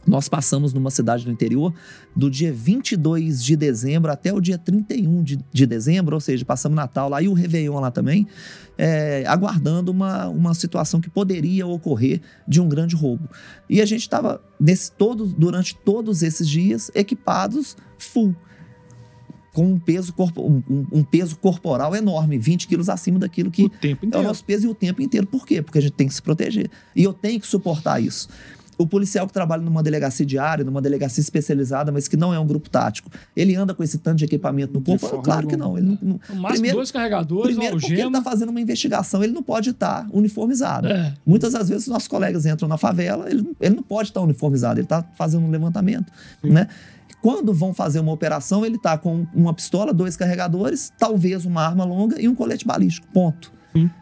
[0.08, 1.74] nós passamos numa cidade do interior
[2.16, 6.76] do dia 22 de dezembro até o dia 31 de, de dezembro, ou seja, passamos
[6.76, 8.28] Natal lá e o Réveillon lá também,
[8.78, 13.30] é, aguardando uma, uma situação que poderia ocorrer de um grande roubo.
[13.70, 14.42] E a gente estava
[14.98, 18.36] todos, durante todos esses dias equipados full
[19.52, 23.70] com um peso, corpo, um, um, peso corporal enorme, 20 quilos acima daquilo que o
[23.70, 25.28] tempo é o nosso peso e o tempo inteiro.
[25.28, 25.62] Por quê?
[25.62, 26.70] Porque a gente tem que se proteger.
[26.96, 28.30] E eu tenho que suportar isso.
[28.80, 32.48] O policial que trabalha numa delegacia diária, numa delegacia especializada, mas que não é um
[32.48, 35.22] grupo tático, ele anda com esse tanto de equipamento no corpo?
[35.22, 35.78] Claro que não.
[35.78, 39.22] Ele não, não- máximo primeiro, dois carregadores, primeiro uma porque ele está fazendo uma investigação,
[39.22, 40.88] ele não pode estar uniformizado.
[40.88, 41.14] É.
[41.26, 44.86] Muitas das vezes nossos colegas entram na favela, ele, ele não pode estar uniformizado, ele
[44.86, 46.12] está fazendo um levantamento,
[46.42, 46.68] né?
[47.22, 51.84] Quando vão fazer uma operação, ele está com uma pistola, dois carregadores, talvez uma arma
[51.84, 53.06] longa e um colete balístico.
[53.14, 53.52] Ponto.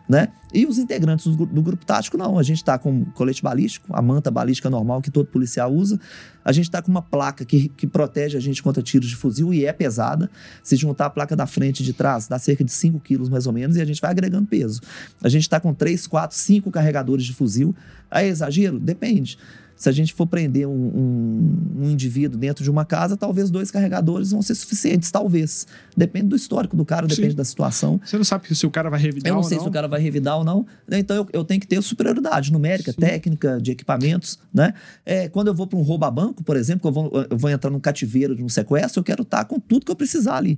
[0.08, 0.30] Né?
[0.54, 2.40] E os integrantes do, do grupo tático, não.
[2.40, 6.00] A gente está com colete balístico, a manta balística normal que todo policial usa.
[6.44, 9.54] A gente está com uma placa que, que protege a gente contra tiros de fuzil
[9.54, 10.30] e é pesada.
[10.64, 13.46] Se juntar a placa da frente e de trás, dá cerca de 5 quilos mais
[13.46, 14.80] ou menos, e a gente vai agregando peso.
[15.22, 17.76] A gente está com 3, 4, 5 carregadores de fuzil.
[18.10, 18.80] É exagero?
[18.80, 19.38] Depende.
[19.78, 23.70] Se a gente for prender um, um- um indivíduo dentro de uma casa, talvez dois
[23.70, 25.68] carregadores vão ser suficientes, talvez.
[25.96, 27.36] Depende do histórico do cara, depende Sim.
[27.38, 28.02] da situação.
[28.04, 29.64] Você não sabe se o cara vai revidar Eu não ou sei não.
[29.66, 30.66] se o cara vai revidar ou não.
[30.90, 33.00] Então eu, eu tenho que ter superioridade numérica, Sim.
[33.00, 34.40] técnica, de equipamentos.
[34.54, 34.74] Né?
[35.06, 37.38] É, quando eu vou para um roubo a banco, por exemplo, que eu vou, eu
[37.38, 40.38] vou entrar num cativeiro de um sequestro, eu quero estar com tudo que eu precisar
[40.38, 40.58] ali.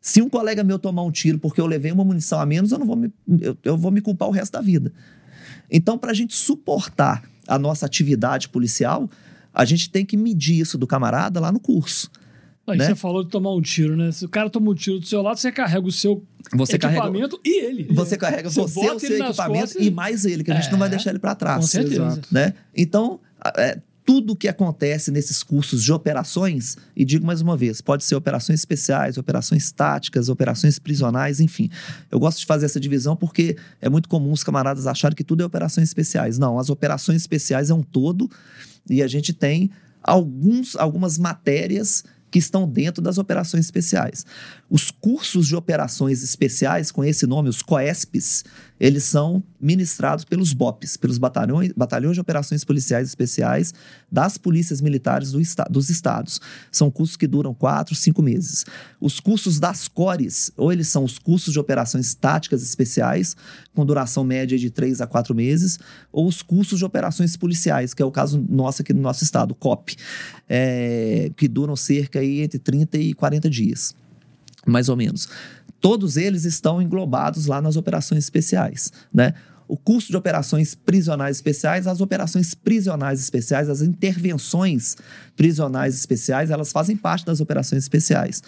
[0.00, 2.78] Se um colega meu tomar um tiro porque eu levei uma munição a menos, eu
[2.80, 4.92] não vou me, eu, eu vou me culpar o resto da vida.
[5.70, 9.08] Então, para a gente suportar a nossa atividade policial,
[9.52, 12.10] a gente tem que medir isso do camarada lá no curso.
[12.66, 12.86] Aí né?
[12.86, 14.10] você falou de tomar um tiro, né?
[14.10, 16.24] Se o cara toma um tiro do seu lado, você carrega o seu
[16.54, 17.86] Você carrega, equipamento e ele.
[17.90, 20.88] você carrega Você você, o seu equipamento e mais ele, que a gente não vai
[20.88, 20.90] É.
[20.92, 21.66] deixar ele para Com trás.
[21.66, 22.06] certeza.
[22.06, 22.28] Exato.
[22.32, 22.54] né?
[22.74, 23.20] Então,
[23.58, 28.14] é, tudo que acontece nesses cursos de operações, e digo mais uma vez, pode ser
[28.14, 31.70] operações especiais, operações táticas, operações prisionais, enfim.
[32.10, 35.42] Eu gosto de fazer essa divisão porque é muito comum os camaradas acharem que tudo
[35.42, 36.38] é operações especiais.
[36.38, 38.30] Não, as operações especiais é um todo
[38.90, 39.70] e a gente tem
[40.02, 44.26] alguns, algumas matérias que estão dentro das operações especiais.
[44.68, 48.44] Os cursos de operações especiais, com esse nome, os COESPs,
[48.80, 53.72] eles são ministrados pelos BOPs, pelos batalhões, batalhões de operações policiais especiais
[54.10, 56.40] das polícias militares do esta- dos estados.
[56.72, 58.64] São cursos que duram quatro, cinco meses.
[59.00, 63.36] Os cursos das CORES, ou eles são os cursos de operações táticas especiais,
[63.74, 65.78] com duração média de três a quatro meses,
[66.10, 69.54] ou os cursos de operações policiais, que é o caso nosso aqui no nosso estado,
[69.54, 69.94] COP,
[70.48, 73.94] é, que duram cerca aí entre 30 e 40 dias
[74.66, 75.28] mais ou menos.
[75.80, 79.34] Todos eles estão englobados lá nas operações especiais, né?
[79.66, 84.94] O curso de operações prisionais especiais, as operações prisionais especiais, as intervenções
[85.34, 88.42] prisionais especiais, elas fazem parte das operações especiais.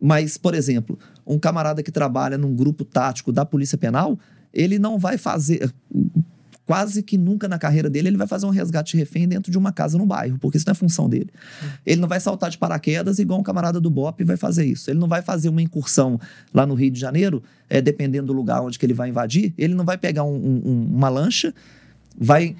[0.00, 4.18] Mas, por exemplo, um camarada que trabalha num grupo tático da Polícia Penal,
[4.52, 5.72] ele não vai fazer.
[6.64, 9.58] Quase que nunca na carreira dele ele vai fazer um resgate de refém dentro de
[9.58, 11.28] uma casa no bairro, porque isso não é função dele.
[11.84, 14.88] Ele não vai saltar de paraquedas igual um camarada do BOP vai fazer isso.
[14.88, 16.20] Ele não vai fazer uma incursão
[16.54, 19.52] lá no Rio de Janeiro, é, dependendo do lugar onde que ele vai invadir.
[19.58, 21.52] Ele não vai pegar um- um- um- uma lancha,
[22.16, 22.54] vai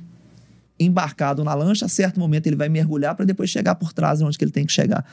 [0.81, 4.37] embarcado na lancha, a certo momento ele vai mergulhar para depois chegar por trás onde
[4.37, 5.05] que ele tem que chegar,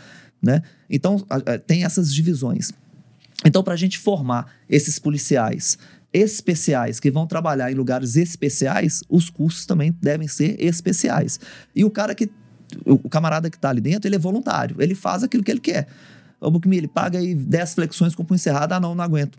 [0.42, 0.64] né?
[0.90, 2.72] Então, a- a- tem essas divisões.
[3.46, 5.78] Então, para a gente formar esses policiais
[6.14, 11.40] especiais que vão trabalhar em lugares especiais, os cursos também devem ser especiais.
[11.76, 12.30] E o cara que
[12.86, 15.88] o camarada que está ali dentro, ele é voluntário, ele faz aquilo que ele quer.
[16.40, 19.38] O Bukmi, ele paga aí 10 flexões com o punho encerrado, ah não, não aguento.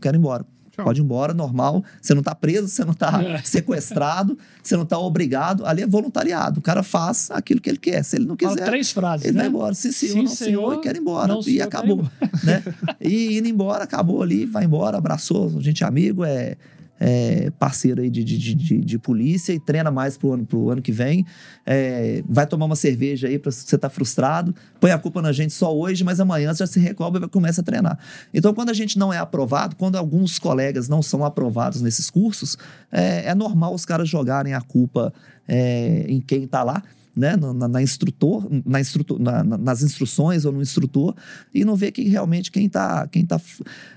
[0.00, 0.44] Quero ir embora.
[0.78, 0.84] Tchau.
[0.84, 1.82] Pode ir embora, normal.
[2.00, 3.38] Você não tá preso, você não tá É.
[3.42, 5.66] sequestrado, você não tá obrigado.
[5.66, 6.60] Ali é voluntariado.
[6.60, 8.04] O cara faz aquilo que ele quer.
[8.04, 9.40] Se ele não Fala quiser, três frases, ele né?
[9.40, 9.74] vai embora.
[9.74, 11.26] Sim, senhor, Sim, não, senhor, senhor, quero ir embora.
[11.32, 12.08] não, e senhor, acabou.
[12.44, 12.62] Né?
[13.00, 16.56] E indo embora, acabou ali, vai embora, abraçou, gente é amigo, é,
[17.00, 20.82] é parceiro aí de, de, de, de- polícia e treina mais pro ano, pro ano
[20.82, 21.24] que vem.
[21.64, 25.52] É, vai tomar uma cerveja aí pra você tá frustrado, põe a culpa na gente
[25.52, 27.98] só hoje, mas amanhã você já se recobra e começa a treinar.
[28.34, 32.58] Então, quando a gente não é aprovado, quando alguns colegas não são aprovados nesses cursos,
[32.90, 35.12] é, é normal os caras jogarem a culpa
[35.46, 36.82] é, em quem tá lá
[37.18, 41.14] né, na, na- instrutor, na instrutor na- na- nas instruções ou no instrutor,
[41.52, 43.40] e não ver que realmente quem está quem tá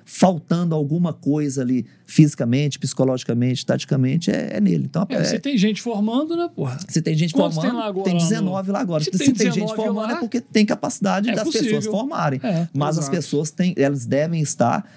[0.03, 4.85] faltando alguma coisa ali, fisicamente, psicologicamente, taticamente, é, é nele.
[4.85, 6.79] Então, É, é, se tem gente formando, né, porra?
[6.87, 9.03] se tem gente Quantos formando, tem lá agora tem lá no- 19 lá agora.
[9.03, 11.75] Se Se, tem tem, gente 19 formando lá, é porque tem capacidade é das possível.
[11.75, 12.39] pessoas formarem.
[12.43, 12.67] É.
[12.73, 13.15] Mas as Exato.
[13.17, 14.89] pessoas têm, elas devem estar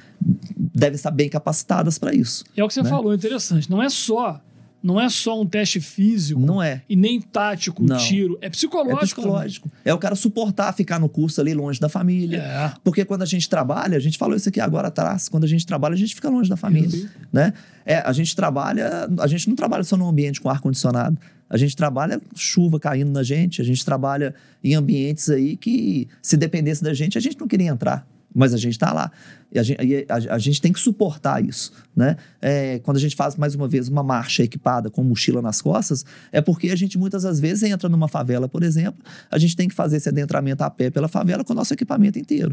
[0.76, 2.44] devem estar bem capacitadas para isso.
[2.56, 2.88] E é o que você Né?
[2.88, 3.70] falou, interessante.
[3.70, 4.40] Não é só,
[4.84, 6.82] não é só um teste físico Não é.
[6.86, 7.96] e nem tático, Não.
[7.96, 8.38] tiro.
[8.42, 9.00] É É psicológico.
[9.00, 9.72] psicológico.
[9.82, 12.36] É o cara suportar ficar no curso ali longe da família.
[12.42, 12.72] É.
[12.84, 15.64] Porque quando a gente trabalha, a gente falou isso aqui agora atrás, quando a gente
[15.64, 17.08] trabalha, a gente fica longe da família, Isso.
[17.32, 17.54] né?
[17.86, 21.16] É, a gente trabalha, a gente não trabalha só num ambiente com ar condicionado.
[21.48, 26.08] A gente trabalha com chuva caindo na gente, a gente trabalha em ambientes aí que
[26.20, 28.06] se dependesse da gente, a gente não queria entrar.
[28.34, 29.10] Mas a gente está lá.
[29.52, 32.16] E a gente, a, a gente tem que suportar isso, né?
[32.42, 36.04] É, quando a gente faz, mais uma vez, uma marcha equipada com mochila nas costas,
[36.32, 39.68] é porque a gente muitas das vezes entra numa favela, por exemplo, a gente tem
[39.68, 42.52] que fazer esse adentramento a pé pela favela com o nosso equipamento inteiro.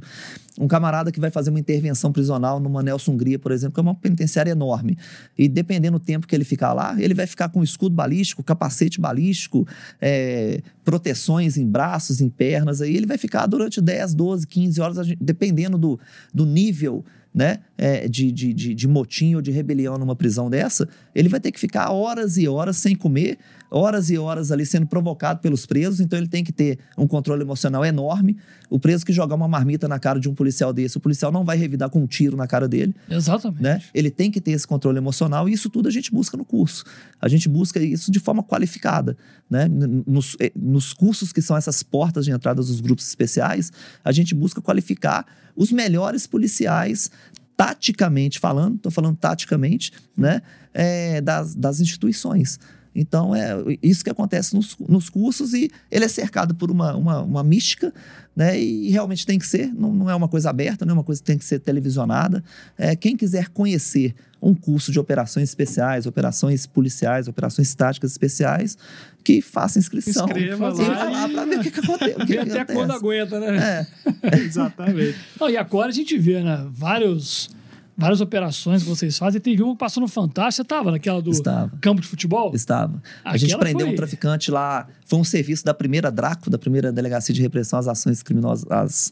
[0.60, 3.84] Um camarada que vai fazer uma intervenção prisional numa Nelson Hungria, por exemplo, que é
[3.84, 4.96] uma penitenciária enorme,
[5.36, 9.02] e dependendo do tempo que ele ficar lá, ele vai ficar com escudo balístico, capacete
[9.02, 9.68] balístico,
[10.00, 15.08] é, proteções em braços, em pernas, aí ele vai ficar durante 10, 12, 15 horas,
[15.20, 16.00] dependendo do,
[16.34, 20.88] do nível né, é, de, de, de, de motim ou de rebelião numa prisão dessa,
[21.16, 23.38] ele vai ter que ficar horas e horas sem comer,
[23.70, 27.42] horas e horas ali sendo provocado pelos presos, então ele tem que ter um controle
[27.42, 28.38] emocional enorme.
[28.70, 31.46] O preso que jogar uma marmita na cara de um policial desse, o policial não
[31.46, 32.94] vai revidar com um tiro na cara dele.
[33.10, 33.64] Exatamente.
[33.64, 33.82] Né?
[33.94, 36.84] Ele tem que ter esse controle emocional e isso tudo a gente busca no curso.
[37.22, 39.16] A gente busca isso de forma qualificada.
[39.50, 39.68] Né?
[40.06, 43.72] Nos, eh, nos cursos que são essas portas de entrada dos grupos especiais,
[44.04, 45.26] a gente busca qualificar
[45.56, 47.12] os melhores policiais
[47.56, 50.42] taticamente falando, estou falando taticamente, né,
[50.74, 52.60] é, das, das instituições.
[52.94, 57.22] Então, é isso que acontece nos, nos cursos e ele é cercado por uma, uma,
[57.22, 57.94] uma mística,
[58.36, 58.60] né?
[58.60, 61.22] E realmente tem que ser, não, não, é uma coisa aberta, não é uma coisa
[61.22, 62.44] que tem que ser televisionada.
[62.78, 68.78] É, quem quiser conhecer um curso de operações especiais, operações policiais, operações táticas especiais,
[69.24, 70.26] que faça inscrição.
[70.26, 72.16] Inscreva lá, lá para ver o que, que acontece.
[72.16, 72.74] O que, que até acontece.
[72.74, 73.88] quando aguenta, né?
[74.26, 74.38] É.
[74.40, 75.16] Exatamente.
[75.40, 76.68] Não, e agora a gente vê, né?
[76.72, 77.52] Vários
[77.98, 79.40] várias operações que vocês fazem.
[79.40, 80.56] Teve uma que passou no Fantástico.
[80.56, 81.72] Você estava naquela do Estava.
[81.82, 82.52] campo de futebol?
[82.54, 83.02] Estava.
[83.24, 83.94] A gente prendeu foi...
[83.94, 84.88] um traficante lá.
[85.06, 88.66] Foi um serviço da primeira Draco, da primeira Delegacia de Repressão às Ações Criminosas.
[88.70, 89.12] Às,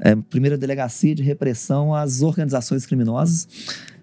[0.00, 3.48] é, primeira Delegacia de Repressão às Organizações Criminosas.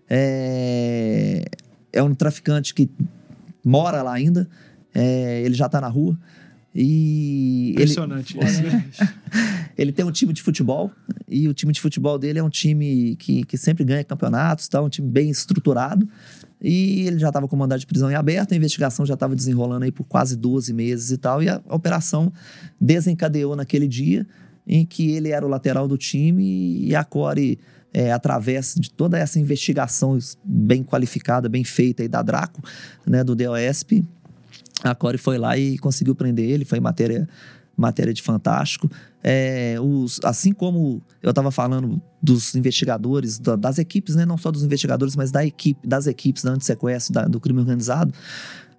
[0.10, 1.46] É,
[1.92, 2.90] é um traficante que
[3.64, 4.48] mora lá ainda.
[4.94, 6.18] É, ele já está na rua.
[6.76, 8.86] E Impressionante ele, isso, né?
[9.78, 10.92] ele tem um time de futebol
[11.28, 14.82] e o time de futebol dele é um time que, que sempre ganha campeonatos, tá?
[14.82, 16.08] um time bem estruturado.
[16.60, 19.84] E ele já estava com mandado de prisão em aberto, a investigação já estava desenrolando
[19.84, 22.32] aí por quase 12 meses e tal, e a operação
[22.80, 24.26] desencadeou naquele dia
[24.66, 27.60] em que ele era o lateral do time e a Core,
[27.94, 32.64] é, através de toda essa investigação bem qualificada, bem feita aí da Draco,
[33.06, 34.06] né, do DOSP,
[34.84, 37.28] a Core foi lá e conseguiu prender ele, foi matéria,
[37.76, 38.90] matéria de fantástico.
[39.24, 44.26] É, os, assim como eu estava falando dos investigadores, da, das equipes, né?
[44.26, 48.14] não só dos investigadores, mas da equipe, das equipes da antissequestro, do crime organizado,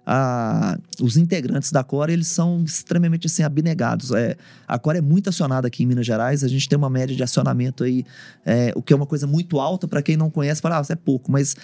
[0.05, 4.11] a, os integrantes da Core, eles são extremamente assim, abnegados.
[4.11, 4.35] É,
[4.67, 7.23] a Core é muito acionada aqui em Minas Gerais, a gente tem uma média de
[7.23, 8.05] acionamento aí,
[8.45, 10.93] é, o que é uma coisa muito alta para quem não conhece, fala, ah, isso
[10.93, 11.55] é pouco, mas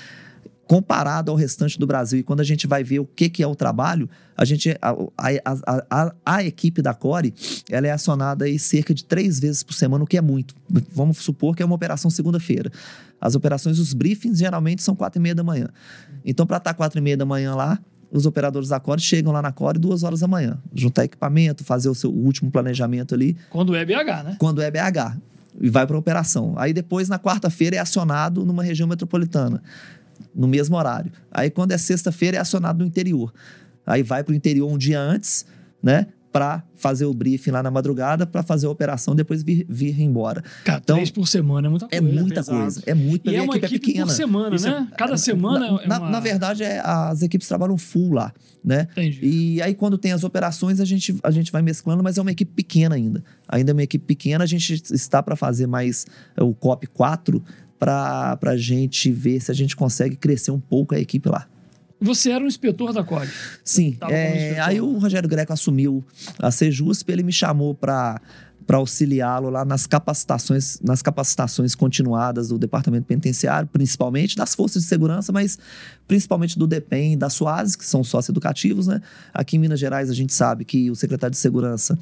[0.72, 2.20] comparado ao restante do Brasil.
[2.20, 4.92] E quando a gente vai ver o que, que é o trabalho, a gente a,
[5.18, 7.34] a, a, a, equipe da Core
[7.70, 10.56] ela é acionada aí cerca de três vezes por semana, o que é muito.
[10.94, 12.72] Vamos supor que é uma operação segunda-feira.
[13.20, 15.68] As operações, os briefings, geralmente são quatro e meia da manhã.
[16.24, 17.78] Então, para estar tá quatro e meia da manhã lá,
[18.10, 21.90] os operadores da Core chegam lá na Core duas horas da manhã, juntar equipamento, fazer
[21.90, 23.36] o seu último planejamento ali.
[23.50, 24.36] Quando é BH, né?
[24.40, 25.18] Quando é BH.
[25.60, 26.54] E vai para operação.
[26.56, 29.62] Aí depois, na quarta-feira, é acionado numa região metropolitana
[30.34, 31.12] no mesmo horário.
[31.32, 33.34] Aí quando é sexta-feira é acionado no interior.
[33.86, 35.46] Aí vai para o interior um dia antes,
[35.82, 36.08] né?
[36.32, 40.42] Para fazer o briefing lá na madrugada, para fazer a operação, depois vir, vir embora.
[40.64, 42.08] Cara, então, três por semana é muita é coisa.
[42.08, 42.84] É muita coisa.
[42.86, 43.30] É muito.
[43.30, 44.88] E é uma equipe, equipe é por semana, Isso né?
[44.90, 45.86] É, Cada semana na, é uma...
[45.88, 48.88] na, na, verdade, é, as equipes trabalham full lá, né?
[48.92, 49.20] Entendi.
[49.22, 52.32] E aí, quando tem as operações, a gente, a gente vai mesclando, mas é uma
[52.32, 53.22] equipe pequena ainda.
[53.50, 56.06] Ainda é uma equipe pequena, a gente está para fazer mais
[56.38, 57.44] é, o COP 4,
[57.82, 61.48] para a gente ver se a gente consegue crescer um pouco a equipe lá.
[62.00, 63.28] Você era um inspetor da COG?
[63.64, 63.98] Sim.
[64.08, 66.04] É, aí o Rogério Greco assumiu
[66.38, 68.22] a Sejusp, ele me chamou para
[68.72, 74.88] para auxiliá-lo lá nas capacitações, nas capacitações continuadas do Departamento Penitenciário, principalmente das forças de
[74.88, 75.60] segurança, mas
[76.08, 79.02] principalmente do DEPEN e da SUAS, que são socioeducativos, né?
[79.34, 82.00] Aqui em Minas Gerais a gente sabe que o secretário de Segurança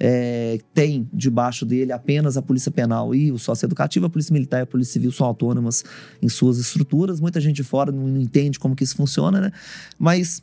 [0.00, 4.62] é, tem debaixo dele apenas a Polícia Penal e o socioeducativo, a Polícia Militar e
[4.62, 5.84] a Polícia Civil são autônomas
[6.20, 7.20] em suas estruturas.
[7.20, 9.52] Muita gente de fora não entende como que isso funciona, né?
[9.96, 10.42] Mas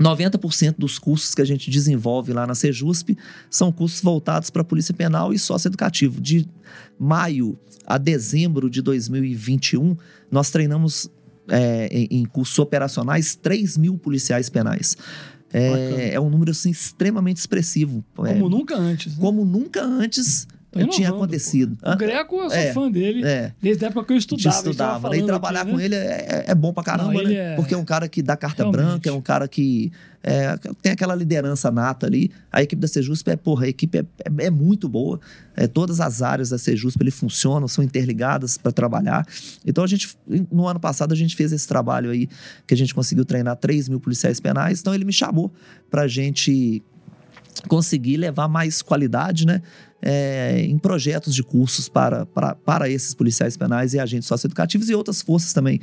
[0.00, 3.16] 90% dos cursos que a gente desenvolve lá na Sejusp
[3.50, 6.20] são cursos voltados para a Polícia Penal e Socioeducativo.
[6.20, 6.46] De
[6.98, 9.96] maio a dezembro de 2021,
[10.30, 11.10] nós treinamos
[11.48, 14.96] é, em, em cursos operacionais 3 mil policiais penais.
[15.52, 18.04] É, é, um número assim, extremamente expressivo.
[18.14, 19.16] Como é, nunca antes.
[19.16, 19.20] Né?
[19.20, 20.46] Como nunca antes
[20.84, 21.76] Tô tinha acontecido.
[21.80, 21.90] pô.
[21.90, 23.24] O Greco, eu sou É, fã dele.
[23.24, 23.52] É.
[23.62, 24.56] Desde a época que eu estudava.
[24.56, 25.08] estudava.
[25.10, 25.84] Daí falando trabalhar aqui, com né?
[25.84, 27.34] ele é, é bom pra caramba, Não, né?
[27.34, 28.82] é- Porque é um cara que dá carta Realmente.
[28.84, 29.90] branca, é um cara que
[30.28, 32.32] é, tem aquela liderança nata ali.
[32.50, 35.20] A equipe da Sejusp é, porra, a equipe é, é- é muito boa.
[35.56, 39.24] É, todas as áreas da Sejusp ele funcionam, são interligadas para trabalhar.
[39.64, 40.16] Então a gente,
[40.50, 42.28] no ano passado, a gente fez esse trabalho aí,
[42.66, 44.80] que a gente conseguiu treinar 3 mil policiais penais.
[44.80, 45.52] Então ele me chamou
[45.88, 46.82] pra gente
[47.68, 49.62] conseguir levar mais qualidade, né?
[50.02, 54.94] É, em projetos de cursos para, para, para esses policiais penais e agentes socioeducativos e
[54.94, 55.80] outras forças também.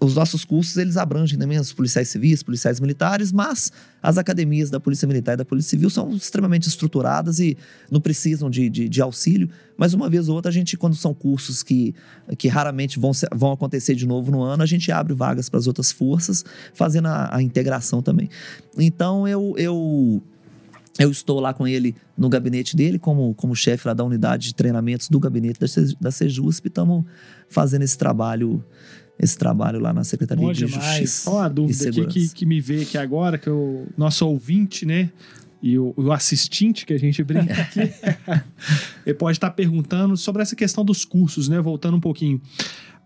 [0.00, 4.78] Os nossos cursos, eles abrangem também os policiais civis, policiais militares, mas as academias da
[4.78, 7.58] Polícia Militar e da Polícia Civil são extremamente estruturadas e
[7.90, 9.50] não precisam de, de, de auxílio.
[9.76, 11.96] Mas uma vez ou outra, a gente, quando são cursos que,
[12.36, 15.66] que raramente vão, vão acontecer de novo no ano, a gente abre vagas para as
[15.66, 18.28] outras forças, fazendo a, a integração também.
[18.78, 20.22] Então, eu, eu,
[20.98, 24.54] eu estou lá com ele no gabinete dele, como, como chefe lá da unidade de
[24.54, 25.66] treinamentos do gabinete da,
[26.00, 26.66] da Sejusp.
[26.66, 27.04] Estamos
[27.48, 28.64] fazendo esse trabalho,
[29.18, 30.98] esse trabalho lá na Secretaria Bom de demais.
[30.98, 31.30] Justiça.
[31.30, 35.10] Uma e dúvida aqui que, que me veio aqui agora, que o nosso ouvinte, né?
[35.62, 37.80] E o, o assistente que a gente brinca aqui,
[39.06, 41.60] ele pode estar perguntando sobre essa questão dos cursos, né?
[41.60, 42.40] Voltando um pouquinho.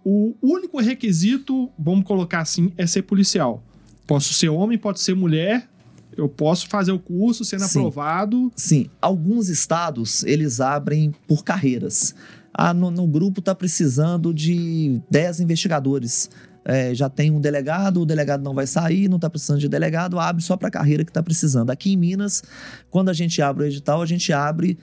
[0.04, 3.62] O único requisito, vamos colocar assim, é ser policial.
[4.06, 5.68] Posso ser homem, pode ser mulher,
[6.16, 7.78] eu posso fazer o curso sendo Sim.
[7.80, 8.52] aprovado.
[8.56, 12.14] Sim, alguns estados eles abrem por carreiras.
[12.52, 16.30] Ah, no, no grupo está precisando de 10 investigadores.
[16.64, 20.20] É, já tem um delegado, o delegado não vai sair, não está precisando de delegado,
[20.20, 21.70] abre só para a carreira que está precisando.
[21.70, 22.42] Aqui em Minas,
[22.90, 24.78] quando a gente abre o edital, a gente abre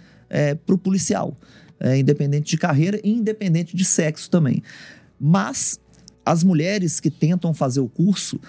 [0.65, 1.37] para o policial,
[1.79, 4.61] é, independente de carreira e independente de sexo também.
[5.19, 5.79] Mas
[6.25, 8.39] as mulheres que tentam fazer o curso,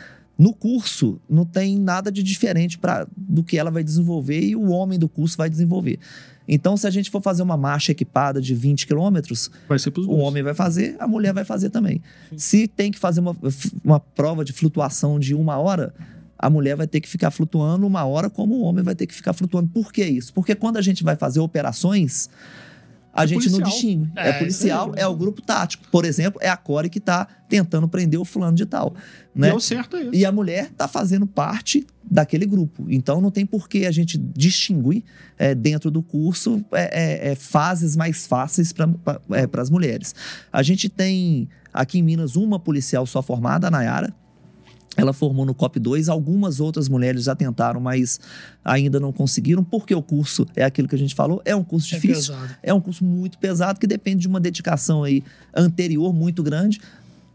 [0.41, 4.71] no curso não tem nada de diferente pra, do que ela vai desenvolver e o
[4.71, 5.99] homem do curso vai desenvolver.
[6.49, 9.51] Então, se a gente for fazer uma marcha equipada de 20 quilômetros,
[10.09, 12.01] o homem vai fazer, a mulher vai fazer também.
[12.39, 13.37] Se tem que fazer uma,
[13.85, 15.93] uma prova de flutuação de uma hora,
[16.39, 19.15] a mulher vai ter que ficar flutuando uma hora, como o homem vai ter que
[19.15, 19.69] ficar flutuando.
[19.69, 20.33] Por que isso?
[20.33, 22.31] Porque quando a gente vai fazer operações,
[23.21, 23.71] a É gente não policial.
[23.71, 24.11] distingue.
[24.17, 25.03] É, É, policial, aí.
[25.03, 25.85] é o grupo tático.
[25.91, 28.95] Por exemplo, é a Core que está tentando prender o fulano de tal.
[29.35, 29.49] E Né?
[29.49, 30.15] é o certo é isso.
[30.15, 32.87] E a mulher está fazendo parte daquele grupo.
[32.89, 35.05] Então não tem por que a gente distinguir
[35.39, 38.91] é, dentro do curso é, é, é, fases mais fáceis para
[39.63, 40.15] as mulheres.
[40.53, 44.13] A gente tem aqui em Minas uma policial só formada, a Nayara.
[44.97, 48.19] Ela formou no COP2, algumas outras mulheres já tentaram, mas
[48.65, 51.95] ainda não conseguiram, porque o curso é aquilo que a gente falou, é um curso
[51.95, 52.35] É difícil.
[52.35, 52.57] pesado.
[52.63, 55.23] É um curso muito pesado que depende de uma dedicação aí
[55.55, 56.81] anterior muito grande.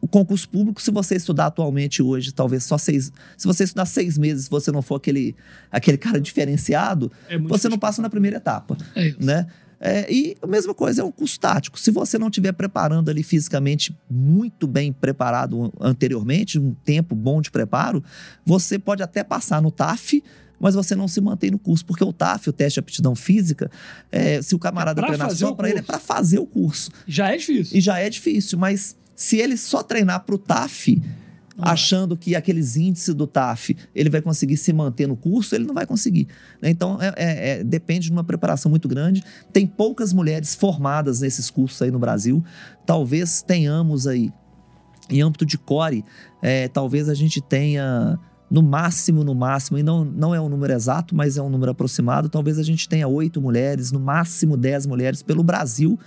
[0.01, 3.11] O concurso público, se você estudar atualmente hoje, talvez só seis.
[3.37, 5.35] Se você estudar seis meses, se você não for aquele,
[5.71, 9.17] aquele cara diferenciado, É você não passa na primeira etapa, É isso.
[9.25, 9.47] né?
[9.85, 11.79] É, e a mesma coisa é um curso tático.
[11.79, 17.51] Se você não estiver preparando ali fisicamente muito bem preparado anteriormente, um tempo bom de
[17.51, 18.03] preparo,
[18.43, 20.23] você pode até passar no TAF,
[20.59, 23.69] mas você não se mantém no curso, porque o TAF, o teste de aptidão física,
[24.11, 26.89] é, se o camarada É treinar só para ele, é para fazer o curso.
[27.05, 27.77] Já é difícil.
[27.77, 30.99] E já é difícil, mas se ele só treinar para o TAF,
[31.55, 35.65] Não achando que aqueles índices do TAF ele vai conseguir se manter no curso, ele
[35.65, 36.27] não vai conseguir.
[36.61, 36.69] né?
[36.69, 39.23] Então, é- é- é- depende de uma preparação muito grande.
[39.53, 42.43] Tem poucas mulheres formadas nesses cursos aí no Brasil.
[42.85, 44.31] Talvez tenhamos aí,
[45.09, 46.03] em âmbito de core,
[46.41, 48.19] é, talvez a gente tenha.
[48.47, 51.71] No máximo, no máximo, e não, não é um número exato, mas é um número
[51.71, 52.29] aproximado.
[52.29, 55.97] Talvez a gente tenha oito mulheres, no máximo dez mulheres pelo Brasil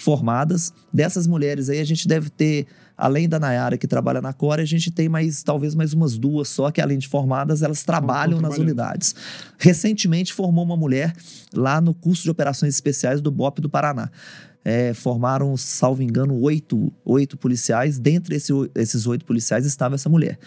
[0.00, 0.72] formadas.
[0.92, 4.66] Dessas mulheres aí, a gente deve ter além da Nayara que trabalha na Core, a
[4.66, 8.58] gente tem mais talvez mais umas duas só que além de formadas, elas trabalham nas
[8.58, 9.14] unidades.
[9.58, 11.14] Recentemente formou uma mulher
[11.54, 14.10] lá no curso de operações especiais do BOP do Paraná.
[14.62, 17.98] É, formaram, salvo engano, oito, oito policiais.
[17.98, 20.38] Dentre esse, esses oito policiais estava essa mulher.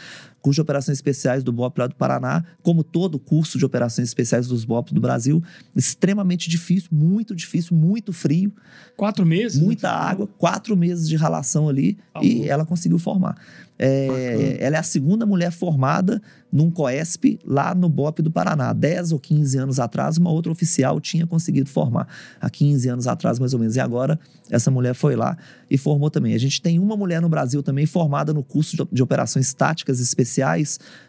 [0.44, 4.46] Curso de operações especiais do BOP lá do Paraná, como todo curso de operações especiais
[4.46, 5.42] dos BOP do Brasil,
[5.76, 8.54] extremamente difícil, muito difícil, muito frio
[8.98, 9.60] Quatro meses?
[9.60, 9.96] muita né?
[9.96, 12.46] água, quatro meses de ralação ali Tá e bom.
[12.46, 13.38] ela conseguiu formar.
[13.80, 16.22] É, ela é a segunda mulher formada
[16.52, 18.72] num COESP lá no BOP do Paraná.
[18.72, 22.08] 10 ou 15 anos atrás, uma outra oficial tinha conseguido formar.
[22.40, 23.76] Há 15 anos atrás, mais ou menos.
[23.76, 24.20] E agora,
[24.52, 25.36] essa mulher foi lá
[25.72, 26.36] e formou também.
[26.36, 30.33] A gente tem uma mulher no Brasil também formada no curso de operações táticas especiais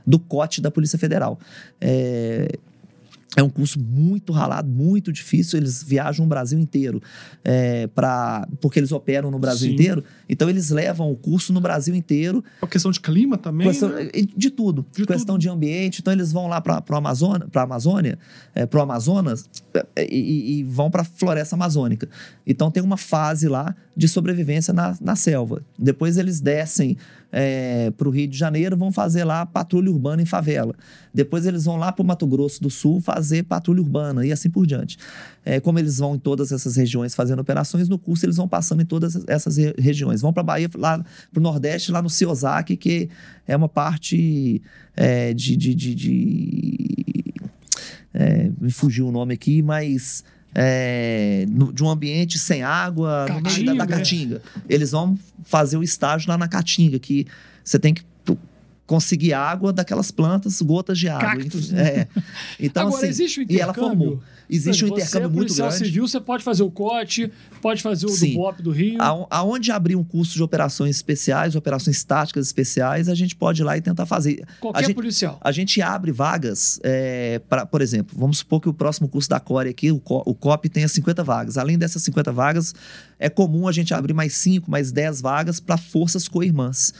[0.07, 1.39] do COT da Polícia Federal.
[1.81, 2.49] É,
[3.37, 5.59] É um curso muito ralado, muito difícil.
[5.59, 7.03] Eles viajam o Brasil inteiro,
[7.45, 9.75] é, pra, porque eles operam no Brasil Sim.
[9.75, 10.05] inteiro.
[10.29, 13.67] Então, eles levam o curso no Brasil inteiro A questão de clima também.
[13.67, 14.09] Questão- né?
[14.37, 14.87] de tudo.
[14.97, 15.41] De questão tudo.
[15.41, 16.01] de ambiente.
[16.01, 18.17] Então, eles vão lá para a Amazônia, pra Amazônia
[18.55, 19.51] é, pro Amazonas
[19.97, 22.09] é, e, e- e vão para a floresta amazônica.
[22.47, 25.61] Então, tem uma fase lá de sobrevivência na, na selva.
[25.77, 26.97] Depois, eles descem
[27.97, 30.75] para o Rio de Janeiro, vão fazer lá patrulha urbana em favela.
[31.13, 34.49] Depois, eles vão lá para o Mato Grosso do Sul fazer patrulha urbana e assim
[34.49, 34.97] por diante.
[35.45, 38.83] É, como eles vão em todas essas regiões fazendo operações, no curso eles vão passando
[38.83, 40.21] em todas essas re- regiões.
[40.21, 40.99] Vão para Bahia, lá
[41.33, 43.09] para o Nordeste, lá no Ciosaki, que
[43.47, 44.63] é uma parte
[44.97, 45.57] é, de.
[45.57, 47.35] de, de- de-
[48.13, 50.25] é, me fugiu o nome aqui, mas.
[50.55, 54.43] É, no- de um ambiente sem água, no meio da, da Caatinga.
[54.69, 57.27] Eles vão fazer o estágio lá na Caatinga, que
[57.65, 58.03] você tem que
[58.87, 61.37] conseguir água daquelas plantas, gotas de água.
[61.73, 61.89] Né?
[61.89, 62.09] é.
[62.61, 63.99] Então, Agora, assim, existe o e ela intercâmbio?
[63.99, 64.23] formou.
[64.51, 65.85] Existe um intercâmbio você é muito policial grande.
[65.87, 67.33] civil, você pode fazer o COT,
[67.63, 68.33] pode fazer o Sim.
[68.33, 69.01] do BOP do Rio.
[69.01, 73.65] Aon- Aonde abrir um curso de operações especiais, operações táticas especiais, a gente pode ir
[73.65, 74.45] lá e tentar fazer.
[74.61, 75.39] Qualquer a gente- policial.
[75.41, 79.41] A gente abre vagas, é, pra, por exemplo, vamos supor que o próximo curso da
[79.41, 81.57] Core aqui, o, Co- o COP, tenha 50 vagas.
[81.57, 82.75] Além dessas 50 vagas,
[83.19, 86.93] é comum a gente abrir mais 5, mais 10 vagas para forças co-irmãs.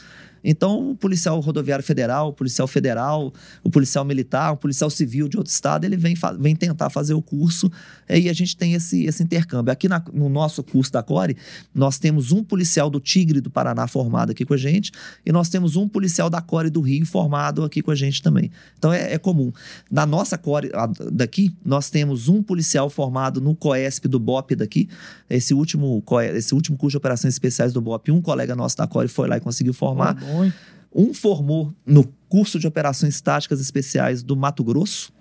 [0.47, 3.33] Então, o policial rodoviário federal, o policial federal,
[3.63, 7.21] o policial militar, o policial civil de outro estado, ele vem, vem tentar fazer o
[7.21, 7.69] curso
[8.07, 9.71] é, e a gente tem esse, esse intercâmbio.
[9.73, 11.35] Aqui na- no nosso curso da Core,
[11.73, 14.91] nós temos um policial do Tigre do Paraná formado aqui com a gente
[15.25, 18.51] e nós temos um policial da Core do Rio formado aqui com a gente também.
[18.77, 19.51] Então, é, é comum.
[19.89, 24.87] Na nossa Core a- daqui, nós temos um policial formado no COESP do BOP daqui.
[25.27, 29.07] Esse último, esse último curso de operações especiais do BOP, um colega nosso da Core
[29.07, 30.15] foi lá e conseguiu formar.
[30.43, 30.53] Hein?
[30.93, 35.11] Um formou no curso de operações táticas especiais do Mato Grosso,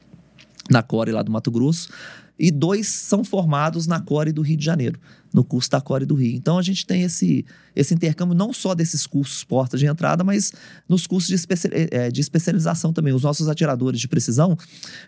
[0.70, 1.90] na Core lá do Mato Grosso,
[2.38, 4.98] e dois são formados na Core do Rio de Janeiro,
[5.32, 6.34] no curso da Core do Rio.
[6.34, 10.52] Então a gente tem esse, esse intercâmbio não só desses cursos portas de entrada, mas
[10.88, 13.12] nos cursos de, especia- eh, de especialização também.
[13.12, 14.56] Os nossos atiradores de precisão,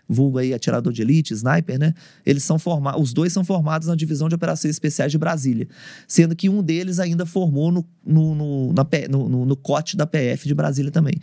[0.07, 1.93] vulgo aí atirador de elite, sniper, né?
[2.25, 5.67] Eles são formados, os dois são formados na divisão de operações especiais de Brasília,
[6.07, 10.07] sendo que um deles ainda formou no, no, no, na no, no, no COT da
[10.07, 11.15] PF de Brasília também.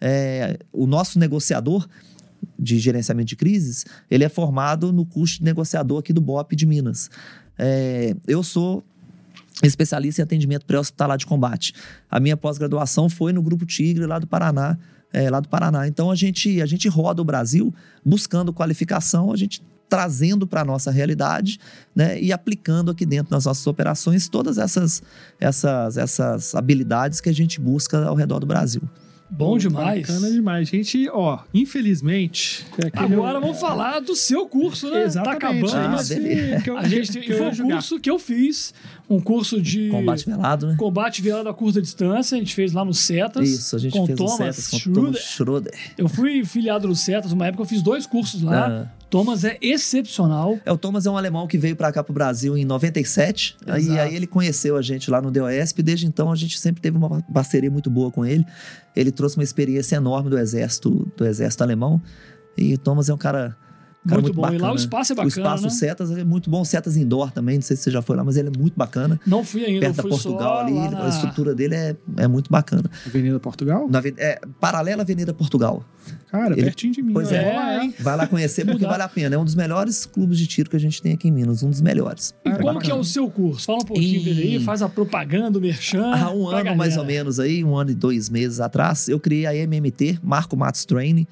[0.00, 1.88] É, o nosso negociador
[2.58, 6.66] de gerenciamento de crises, ele é formado no curso de negociador aqui do BOP de
[6.66, 7.10] Minas.
[7.58, 8.84] É, eu sou
[9.62, 11.74] especialista em atendimento pré-hospitalar de combate.
[12.10, 14.78] A minha pós-graduação foi no Grupo Tigre, lá do Paraná.
[15.12, 15.88] é, lá do Paraná.
[15.88, 17.74] Então a gente, a gente roda o Brasil
[18.04, 21.58] buscando qualificação, a gente trazendo para a nossa realidade
[21.94, 25.02] né, e aplicando aqui dentro nas nossas operações todas essas,
[25.40, 28.82] essas, essas habilidades que a gente busca ao redor do Brasil.
[29.30, 30.06] Bom demais.
[30.06, 30.68] Bacana demais.
[30.68, 32.64] Gente, ó, infelizmente.
[32.82, 35.02] é Agora vamos falar do seu curso, né?
[35.04, 35.40] Exatamente.
[35.40, 35.76] Tá acabando.
[35.76, 36.62] Ah, mas beleza.
[36.62, 38.74] que eu- a gente que eu foi um curso que eu fiz,
[39.08, 40.76] um curso de Combate velado, né?
[40.78, 43.48] combate virado a curta distância, a gente fez lá no Cetas.
[43.48, 45.04] Isso, a gente com fez o Thomas Cetas com o Schroeder.
[45.04, 45.74] Thomas Schroeder.
[45.96, 48.66] Eu fui filiado no Cetas, uma época eu fiz dois cursos lá.
[48.66, 48.97] Ah.
[49.10, 50.58] Thomas é excepcional.
[50.64, 53.56] É, o Thomas é um alemão que veio pra cá pro Brasil em 97.
[53.66, 54.00] Aí, Exato.
[54.00, 55.82] aí ele conheceu a gente lá no DOSP.
[55.82, 58.44] Desde então a gente sempre teve uma parceria muito boa com ele.
[58.94, 62.00] Ele trouxe uma experiência enorme do exército, do exército alemão.
[62.56, 63.56] E o Thomas é um cara,
[64.06, 64.42] cara Muito muito, bom.
[64.42, 64.58] bacana.
[64.58, 65.70] E lá o espaço é bacana, O espaço né?
[65.70, 66.64] Setas é muito bom.
[66.64, 69.20] Setas Indoor também, não sei se você já foi lá, mas ele é muito bacana.
[69.26, 71.04] Não fui ainda, Perto da fui Portugal só ali, na...
[71.04, 72.84] a estrutura dele é, é muito bacana.
[73.06, 73.88] Avenida Portugal?
[73.90, 75.84] Na, é, paralela à Avenida Portugal.
[76.30, 77.12] Cara, Ele- pertinho de mim.
[77.12, 77.82] Pois é.
[77.82, 77.94] Hein?
[78.00, 79.34] Vai lá conhecer porque vale a pena.
[79.34, 81.70] É um dos melhores clubes de tiro que a gente tem aqui em Minas, um
[81.70, 82.34] dos melhores.
[82.44, 82.80] E Ah, como bacana.
[82.84, 83.66] que é o seu curso?
[83.66, 86.12] Fala um pouquinho E- dele aí, faz a propaganda, o merchan.
[86.14, 87.00] Há um ano mais galera.
[87.00, 90.84] ou menos aí, um ano e dois meses atrás, eu criei a MMT, Marco Matos
[90.86, 91.26] Training.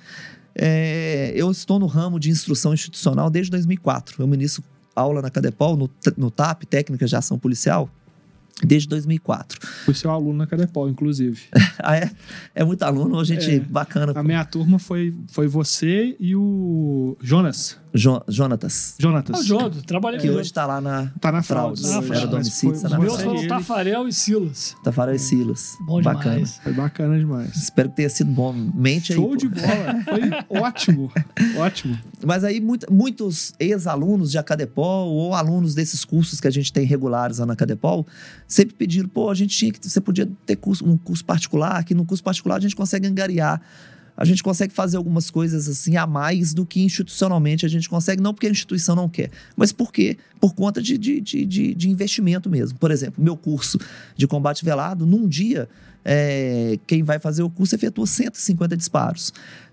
[0.59, 4.17] É, eu estou no ramo de instrução institucional desde 2004.
[4.23, 7.91] Eu ministro aula na Cadepol, no, no TAP, Técnicas de Ação Policial,
[8.65, 9.59] desde 2004.
[9.85, 11.43] Fui seu aluno na Cadepol, inclusive.
[11.79, 12.11] Ah, é,
[12.55, 13.61] é muito aluno, gente É.
[13.61, 14.13] bacana.
[14.17, 17.79] A minha turma foi, foi você e o Jonas.
[17.97, 19.41] Jo, Jonatas, Ah, Jonatas.
[19.41, 21.81] o Jonathan, trabalha que hoje está lá na Tá na fraude.
[21.87, 21.95] Era
[22.29, 23.49] tá na Meus você foram e ele.
[23.49, 24.77] Tafarel e Silas.
[24.85, 25.77] Tafarel e Silas.
[25.87, 26.35] Bom bacana.
[26.35, 26.59] demais.
[26.63, 27.57] Foi bacana demais.
[27.57, 28.53] Espero que tenha sido bom.
[28.53, 29.19] Mente aí.
[29.19, 30.03] Show de bola.
[30.05, 30.21] Foi
[30.61, 31.11] ótimo.
[31.59, 31.99] Ótimo.
[32.25, 36.85] Mas aí muito- muitos ex-alunos de Acadepol ou alunos desses cursos que a gente tem
[36.85, 38.07] regulares lá na Acadepol
[38.47, 41.95] sempre pediram, pô, a gente tinha que, você podia ter curso- um curso particular, que
[41.95, 43.61] no curso particular a gente consegue angariar,
[44.17, 48.23] a gente consegue fazer algumas coisas assim a mais do que institucionalmente a gente consegue,
[48.23, 52.49] não porque a instituição não quer, mas porque por conta de, de, de, de- investimento
[52.49, 52.79] mesmo.
[52.79, 53.79] Por exemplo, meu curso
[54.17, 55.69] de combate velado, num dia,
[56.05, 59.33] é, quem vai fazer o curso efetua 150 disparos.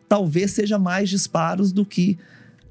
[0.09, 2.17] Talvez seja mais disparos do que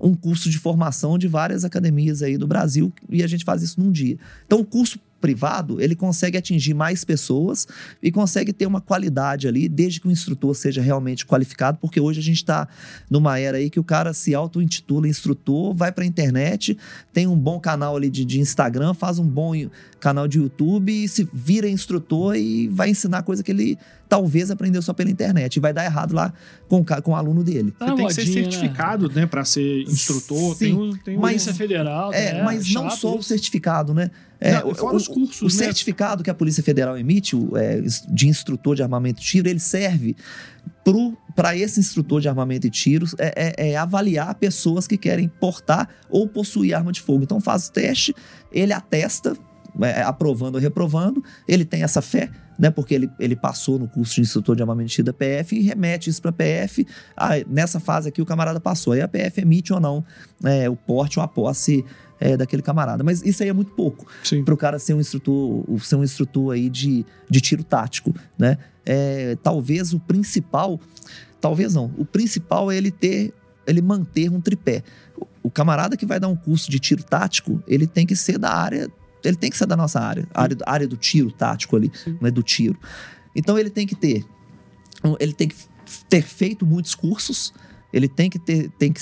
[0.01, 3.81] um curso de formação de várias academias aí do Brasil e a gente faz isso
[3.81, 4.19] num dia.
[4.45, 7.67] Então, o curso privado, ele consegue atingir mais pessoas
[8.03, 12.19] e consegue ter uma qualidade ali, desde que o instrutor seja realmente qualificado, porque hoje
[12.19, 12.69] a gente está
[13.09, 16.77] numa era aí que o cara se auto-intitula instrutor, vai para a internet,
[17.13, 19.53] tem um bom canal ali de, de, Instagram, faz um bom
[20.01, 23.79] canal de YouTube e se vira instrutor e vai ensinar coisa que ele
[24.13, 26.35] talvez aprendeu só pela internet e vai dar errado lá
[26.69, 27.73] com, com o aluno dele.
[27.79, 30.55] Você tem que ser certificado, né, né para ser instrutor.
[30.55, 32.13] Sim, tem, tem mas, Federal.
[32.13, 34.11] É, é mas não só o certificado, né?
[34.39, 35.55] É, não, fora o, os cursos, o, o né?
[35.55, 39.61] certificado que a Polícia Federal emite o, é, de instrutor de armamento e tiro, ele
[39.61, 40.15] serve
[41.35, 45.89] para esse instrutor de armamento e tiros é, é, é, avaliar pessoas que querem portar
[46.11, 47.23] ou possuir arma de fogo.
[47.23, 48.15] Então faz o teste,
[48.53, 49.35] ele atesta,
[49.81, 52.71] é, aprovando ou reprovando, ele tem essa fé, né?
[52.71, 56.21] Porque ele, ele passou no curso de instrutor de armamento da PF e remete isso
[56.21, 56.87] para a PF.
[57.17, 58.93] Ah, nessa fase aqui o camarada passou.
[58.93, 60.05] Aí a PF emite ou não
[60.45, 61.85] é, o porte ou a posse
[62.23, 63.03] é, daquele camarada.
[63.03, 64.07] Mas isso aí é muito pouco
[64.45, 68.59] para o cara ser um instrutor, ser um instrutor aí de, de tiro tático, né?
[68.87, 70.81] É, talvez o principal,
[71.41, 73.33] talvez não, o principal é ele ter,
[73.67, 74.83] ele manter um tripé.
[75.43, 78.51] O camarada que vai dar um curso de tiro tático, ele tem que ser da
[78.51, 78.89] área,
[79.25, 82.31] ele tem que ser da nossa área, área, área do tiro tático ali, não é
[82.31, 82.79] do tiro.
[83.35, 84.25] Então ele tem que ter,
[85.19, 85.57] ele tem que
[86.09, 87.53] ter feito muitos cursos,
[87.93, 89.01] ele tem que ter, tem que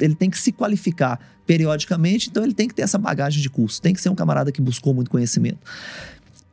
[0.00, 3.80] ele tem que se qualificar periodicamente, então ele tem que ter essa bagagem de curso,
[3.80, 5.58] tem que ser um camarada que buscou muito conhecimento.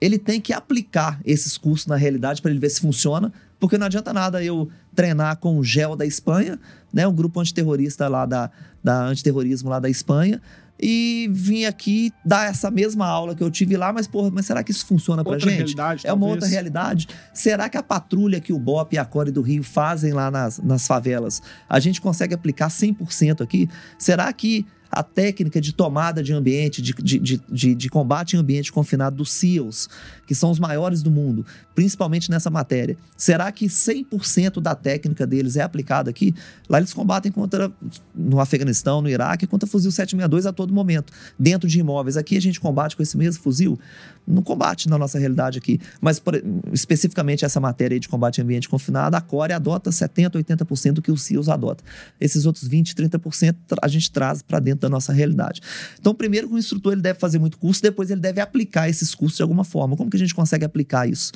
[0.02, 3.86] Ele tem que aplicar esses cursos na realidade para ele ver se funciona, porque não
[3.86, 6.58] adianta nada eu treinar com o GEL da Espanha,
[6.92, 8.50] né, um grupo antiterrorista lá da,
[8.84, 10.42] da antiterrorismo lá da Espanha,
[10.82, 14.64] e vim aqui dar essa mesma aula que eu tive lá, mas, porra, mas será
[14.64, 15.58] que isso funciona pra outra gente?
[15.60, 17.08] Realidade, é uma outra realidade.
[17.34, 20.60] Será que a patrulha que o BOP e a Core do Rio fazem lá nas,
[20.60, 23.68] nas favelas, a gente consegue aplicar 100% aqui?
[23.98, 28.72] Será que a técnica de tomada de ambiente, de, de, de, de, combate em ambiente
[28.72, 29.88] confinado dos SEALs,
[30.26, 31.46] que são os maiores do mundo,
[31.80, 32.98] principalmente nessa matéria.
[33.16, 36.36] Será que 100% da técnica deles é aplicada aqui?
[36.68, 37.72] Lá eles combatem contra,
[38.14, 42.18] no Afeganistão, no Iraque, contra fuzil 762 a todo momento, dentro de imóveis.
[42.18, 43.80] Aqui a gente combate com esse mesmo fuzil?
[44.28, 45.80] Não combate na nossa realidade aqui.
[46.02, 46.34] Mas, por,
[46.74, 51.22] especificamente essa matéria de combate ambiente confinado, a Core adota 70%, 80% do que os
[51.22, 51.86] SEALs adotam.
[52.20, 55.62] Esses outros 20%, 30% a gente traz para dentro da nossa realidade.
[55.98, 59.16] Então, primeiro que o instrutor ele deve fazer muito curso, depois ele deve aplicar esses
[59.16, 59.96] cursos de alguma forma.
[59.96, 61.32] Como que a gente consegue aplicar isso?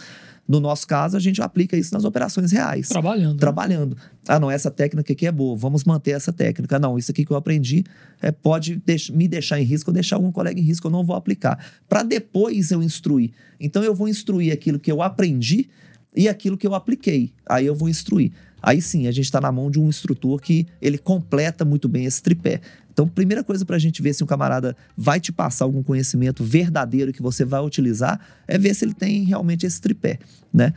[0.48, 2.89] No nosso caso, a gente aplica isso nas operações reais.
[2.89, 3.34] Trabalhando.
[3.34, 3.39] Né?
[3.39, 3.96] Trabalhando.
[3.96, 4.02] Né?
[4.28, 6.78] Ah, não, essa técnica aqui é boa, vamos manter essa técnica.
[6.78, 7.84] Não, isso aqui que eu aprendi
[8.22, 11.04] é, pode deix me deixar em risco ou deixar algum colega em risco, eu não
[11.04, 11.66] vou aplicar.
[11.88, 13.32] Para depois eu instruir.
[13.60, 15.70] Então, eu vou instruir aquilo que eu aprendi
[16.16, 17.34] e aquilo que eu apliquei.
[17.48, 18.32] Aí eu vou instruir.
[18.62, 22.06] Aí sim, a gente está na mão de um instrutor que ele completa muito bem
[22.06, 22.62] esse tripé.
[22.94, 26.44] Então, primeira coisa para a gente ver se um camarada vai te passar algum conhecimento
[26.44, 30.20] verdadeiro que você vai utilizar é ver se ele tem realmente esse tripé,
[30.54, 30.74] né?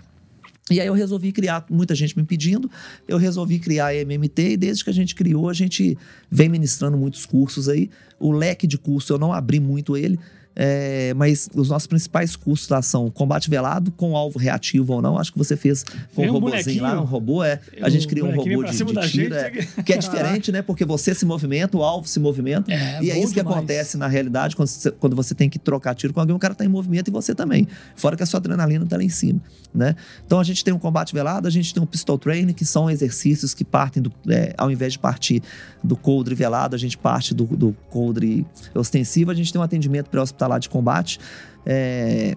[0.69, 2.69] E aí eu resolvi criar, muita gente me pedindo,
[3.07, 5.97] eu resolvi criar a MMT e desde que a gente criou, a gente
[6.29, 7.89] vem ministrando muitos cursos aí.
[8.19, 10.19] O leque de curso eu não abri muito ele,
[10.59, 15.19] é, mas os nossos principais custos lá são combate velado com alvo reativo ou não.
[15.19, 15.85] Acho que você fez
[16.15, 17.61] com um, robôzinho lá, um robô, é.
[17.83, 19.51] A gente cria um robô de, de tiro, é,
[19.85, 20.63] que é diferente, né?
[20.63, 22.73] Porque você se movimenta, o alvo se movimenta.
[22.73, 23.33] É, e é isso demais.
[23.35, 26.39] que acontece na realidade quando você, quando você tem que trocar tiro com alguém, o
[26.39, 27.69] cara tá em movimento e você também.
[27.95, 29.41] Fora que a sua adrenalina tá lá em cima,
[29.75, 29.95] né?
[30.25, 32.89] Então a gente tem um combate velado, a gente tem um pistol training, que são
[32.89, 34.11] exercícios que partem do.
[34.29, 35.43] É, ao invés de partir
[35.85, 40.09] do coldre velado, a gente parte do, do coldre ostensivo, a gente tem um atendimento
[40.47, 41.19] pré-hospitalar lá de combate.
[41.65, 42.37] É,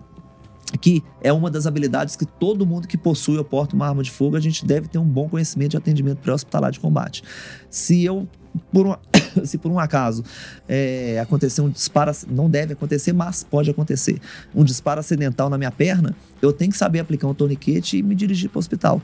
[0.82, 4.12] que é uma das habilidades que todo mundo que possui ou porta uma arma de
[4.12, 7.24] fogo, a gente deve ter um bom conhecimento de atendimento pré-hospitalar de combate.
[7.72, 8.28] Se eu,
[8.72, 8.96] por um,
[9.44, 10.24] se por um acaso
[10.68, 14.22] é, acontecer um disparo, não deve acontecer, mas pode acontecer,
[14.54, 18.14] um disparo acidental na minha perna, eu tenho que saber aplicar um torniquete e me
[18.14, 19.02] dirigir para o hospital.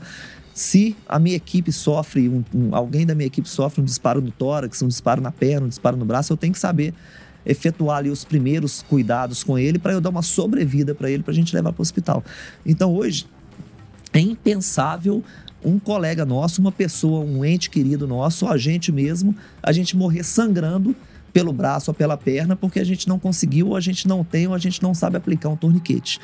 [0.54, 4.30] Se a minha equipe sofre, um, um, alguém da minha equipe sofre um disparo no
[4.30, 6.94] tórax, um disparo na perna, um disparo no braço, eu tenho que saber
[7.46, 11.32] efetuar ali os primeiros cuidados com ele para eu dar uma sobrevida para ele para
[11.32, 12.24] a gente levar para o hospital.
[12.64, 13.26] Então hoje
[14.12, 15.22] é impensável
[15.64, 20.22] um colega nosso, uma pessoa, um ente querido nosso, a gente mesmo, a gente morrer
[20.22, 20.94] sangrando
[21.32, 24.46] pelo braço ou pela perna porque a gente não conseguiu, ou a gente não tem,
[24.46, 26.20] ou a gente não sabe aplicar um torniquete.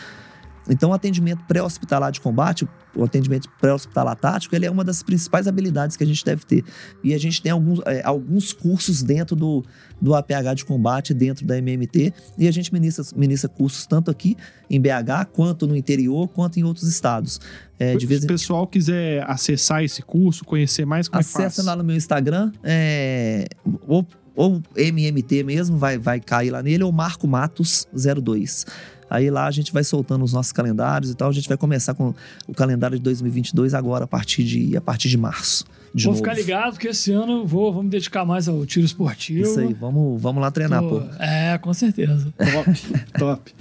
[0.68, 5.46] Então, o atendimento pré-hospitalar de combate, o atendimento pré-hospitalar tático, ele é uma das principais
[5.46, 6.64] habilidades que a gente deve ter.
[7.02, 9.64] E a gente tem alguns, é, alguns cursos dentro do,
[10.00, 14.36] do APH de combate, dentro da MMT, e a gente ministra, ministra cursos tanto aqui
[14.70, 17.40] em BH, quanto no interior, quanto em outros estados.
[17.78, 21.48] É, de vez Se o pessoal quiser acessar esse curso, conhecer mais, como Acessa é
[21.48, 21.66] que faz?
[21.66, 23.46] lá no meu Instagram, é,
[23.88, 24.06] ou,
[24.36, 28.66] ou MMT mesmo, vai, vai cair lá nele, ou Marco Matos 02.
[29.14, 31.28] Aí lá a gente vai soltando os nossos calendários e tal.
[31.28, 32.14] A gente vai começar com
[32.46, 35.64] o calendário de 2022 agora, a partir de, a partir de março.
[35.94, 36.24] De vou novo.
[36.24, 39.42] ficar ligado, porque esse ano vou, vou me dedicar mais ao tiro esportivo.
[39.42, 41.02] Isso aí, vamos, vamos lá treinar, Tô- pô.
[41.22, 42.32] É, com certeza.
[42.38, 43.52] Top, top.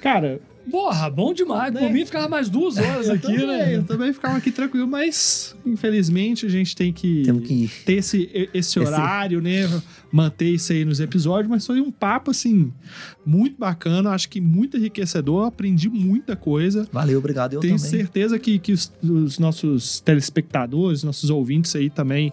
[0.00, 1.72] Cara, Porra, bom demais.
[1.72, 1.88] Por Né?
[1.90, 3.76] mim, ficava mais duas horas eu aqui, também, né?
[3.76, 7.70] eu também ficava aqui tranquilo, mas infelizmente a gente tem que, Temos que ir.
[7.86, 9.66] ter esse, esse horário, né?
[10.10, 12.72] Manter isso aí nos episódios, mas foi um papo, assim,
[13.26, 16.88] muito bacana, acho que muito enriquecedor, aprendi muita coisa.
[16.90, 17.54] Valeu, obrigado.
[17.54, 17.90] Eu Tenho também.
[17.90, 22.32] certeza que, que os, os nossos telespectadores, nossos ouvintes aí também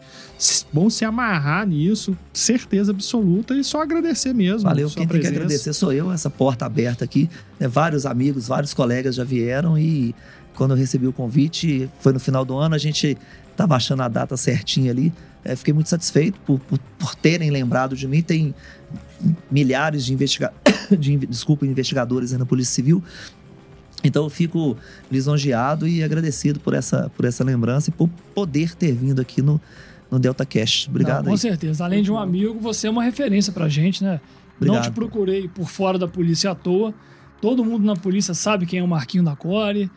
[0.71, 4.61] vão se amarrar nisso, certeza absoluta, e só agradecer mesmo.
[4.61, 5.35] Valeu, quem tem que presença.
[5.35, 7.29] agradecer sou eu, essa porta aberta aqui.
[7.59, 7.67] né?
[7.67, 10.15] vários amigos, vários colegas já vieram e
[10.55, 13.17] quando eu recebi o convite, foi no final do ano, a gente
[13.55, 15.13] tava achando a data certinha ali.
[15.45, 18.21] É, fiquei muito satisfeito por, por, por terem lembrado de mim.
[18.23, 18.53] Tem
[19.49, 20.51] milhares de, investiga
[20.97, 23.03] de desculpa, investigadores aí na Polícia Civil.
[24.03, 24.75] Então eu fico
[25.09, 29.61] lisonjeado e agradecido por essa, por essa lembrança e por poder ter vindo aqui no,
[30.11, 30.87] no Delta Cash.
[30.89, 31.37] Obrigado Não, com aí.
[31.37, 31.85] certeza.
[31.85, 34.19] Além de um amigo, você é uma referência pra gente, né?
[34.59, 34.83] Não Obrigado.
[34.83, 36.93] te procurei por fora da polícia à toa.
[37.41, 39.91] Todo mundo na polícia sabe quem é o Marquinho da Core.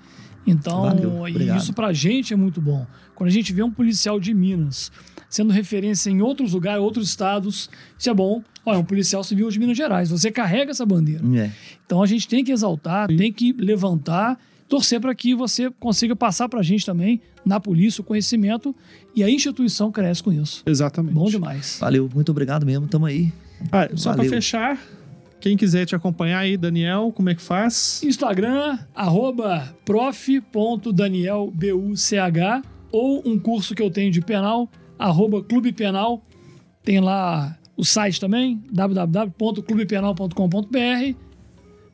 [0.46, 2.86] Então, Valeu, isso pra gente é muito bom.
[3.14, 4.90] Quando a gente vê um policial de Minas
[5.28, 7.68] sendo referência em outros lugares, outros estados,
[7.98, 8.42] isso é bom.
[8.64, 10.10] Olha, um policial civil de Minas Gerais.
[10.10, 11.22] Você carrega essa bandeira.
[11.36, 11.50] É.
[11.84, 14.38] Então a gente tem que exaltar, tem que levantar,
[14.68, 18.76] torcer para que você consiga passar para a gente também, na polícia, o conhecimento
[19.14, 20.62] e a instituição cresce com isso.
[20.66, 21.14] Exatamente.
[21.14, 21.78] Bom demais.
[21.80, 22.86] Valeu, muito obrigado mesmo.
[22.86, 23.32] Tamo aí.
[23.72, 24.78] Ah, só para fechar,
[25.40, 28.02] quem quiser te acompanhar aí, Daniel, como é que faz?
[28.02, 32.14] Instagram, arroba prof.danielbuch
[32.90, 34.68] ou um curso que eu tenho de penal,
[34.98, 36.22] arroba Clube Penal.
[36.82, 41.28] Tem lá o site também, www.clubepenal.com.br.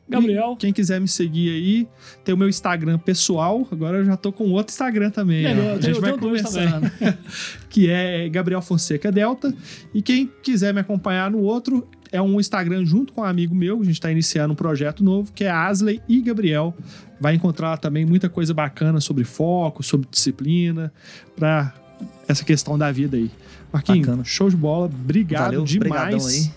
[0.07, 1.87] Gabriel, Quem quiser me seguir aí,
[2.23, 3.67] tem o meu Instagram pessoal.
[3.71, 5.41] Agora eu já tô com outro Instagram também.
[5.43, 6.91] Melhor, eu a gente vai conversando.
[7.69, 9.51] que é Gabriel Fonseca Delta.
[9.93, 13.81] E quem quiser me acompanhar no outro, é um Instagram junto com um amigo meu.
[13.81, 16.75] A gente está iniciando um projeto novo, que é Asley e Gabriel.
[17.19, 20.93] Vai encontrar também muita coisa bacana sobre foco, sobre disciplina,
[21.35, 21.73] para
[22.27, 23.31] essa questão da vida aí.
[23.71, 24.23] Marquinhos, Bacana.
[24.23, 24.85] show de bola.
[24.87, 26.51] Obrigado Valeu, demais.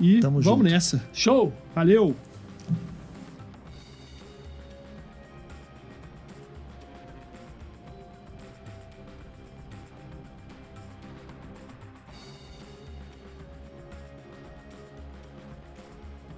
[0.00, 0.72] E Tamo vamos junto.
[0.72, 1.02] nessa.
[1.12, 1.52] show!
[1.74, 2.16] Valeu!